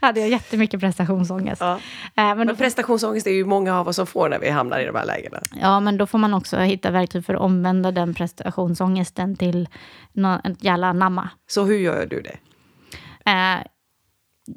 [0.06, 1.60] hade jag jättemycket prestationsångest.
[1.60, 1.74] Ja.
[1.74, 1.78] Eh,
[2.14, 4.94] men Men prestationsångest är ju många av oss som får när vi hamnar i de
[4.96, 5.40] här lägena.
[5.60, 9.68] Ja, men då får man också hitta verktyg för att omvända den prestationsångesten till
[10.12, 11.28] nå- ett jävla anamma.
[11.46, 12.36] Så hur gör du det?
[13.30, 13.66] Eh,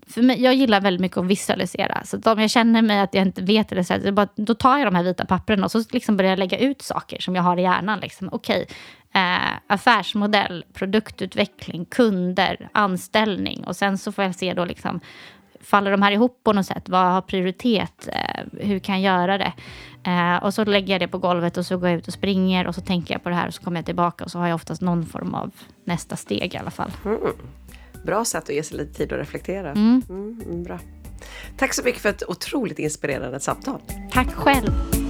[0.07, 2.01] för mig, jag gillar väldigt mycket att visualisera.
[2.03, 4.77] Så om jag känner mig att jag inte vet eller så, här, bara, då tar
[4.77, 7.43] jag de här vita papperna och så liksom börjar jag lägga ut saker som jag
[7.43, 7.99] har i hjärnan.
[7.99, 8.29] Liksom.
[8.31, 8.67] Okej,
[9.15, 13.63] eh, affärsmodell, produktutveckling, kunder, anställning.
[13.63, 14.99] Och sen så får jag se då liksom,
[15.63, 16.89] faller de här ihop på något sätt?
[16.89, 18.07] Vad har prioritet?
[18.07, 19.53] Eh, hur kan jag göra det?
[20.03, 22.67] Eh, och så lägger jag det på golvet och så går jag ut och springer
[22.67, 24.47] och så tänker jag på det här och så kommer jag tillbaka och så har
[24.47, 25.51] jag oftast någon form av
[25.85, 26.91] nästa steg i alla fall.
[28.05, 29.71] Bra sätt att ge sig lite tid att reflektera.
[29.71, 30.01] Mm.
[30.09, 30.79] Mm, bra.
[31.57, 33.81] Tack så mycket för ett otroligt inspirerande samtal.
[34.11, 35.02] Tack själv!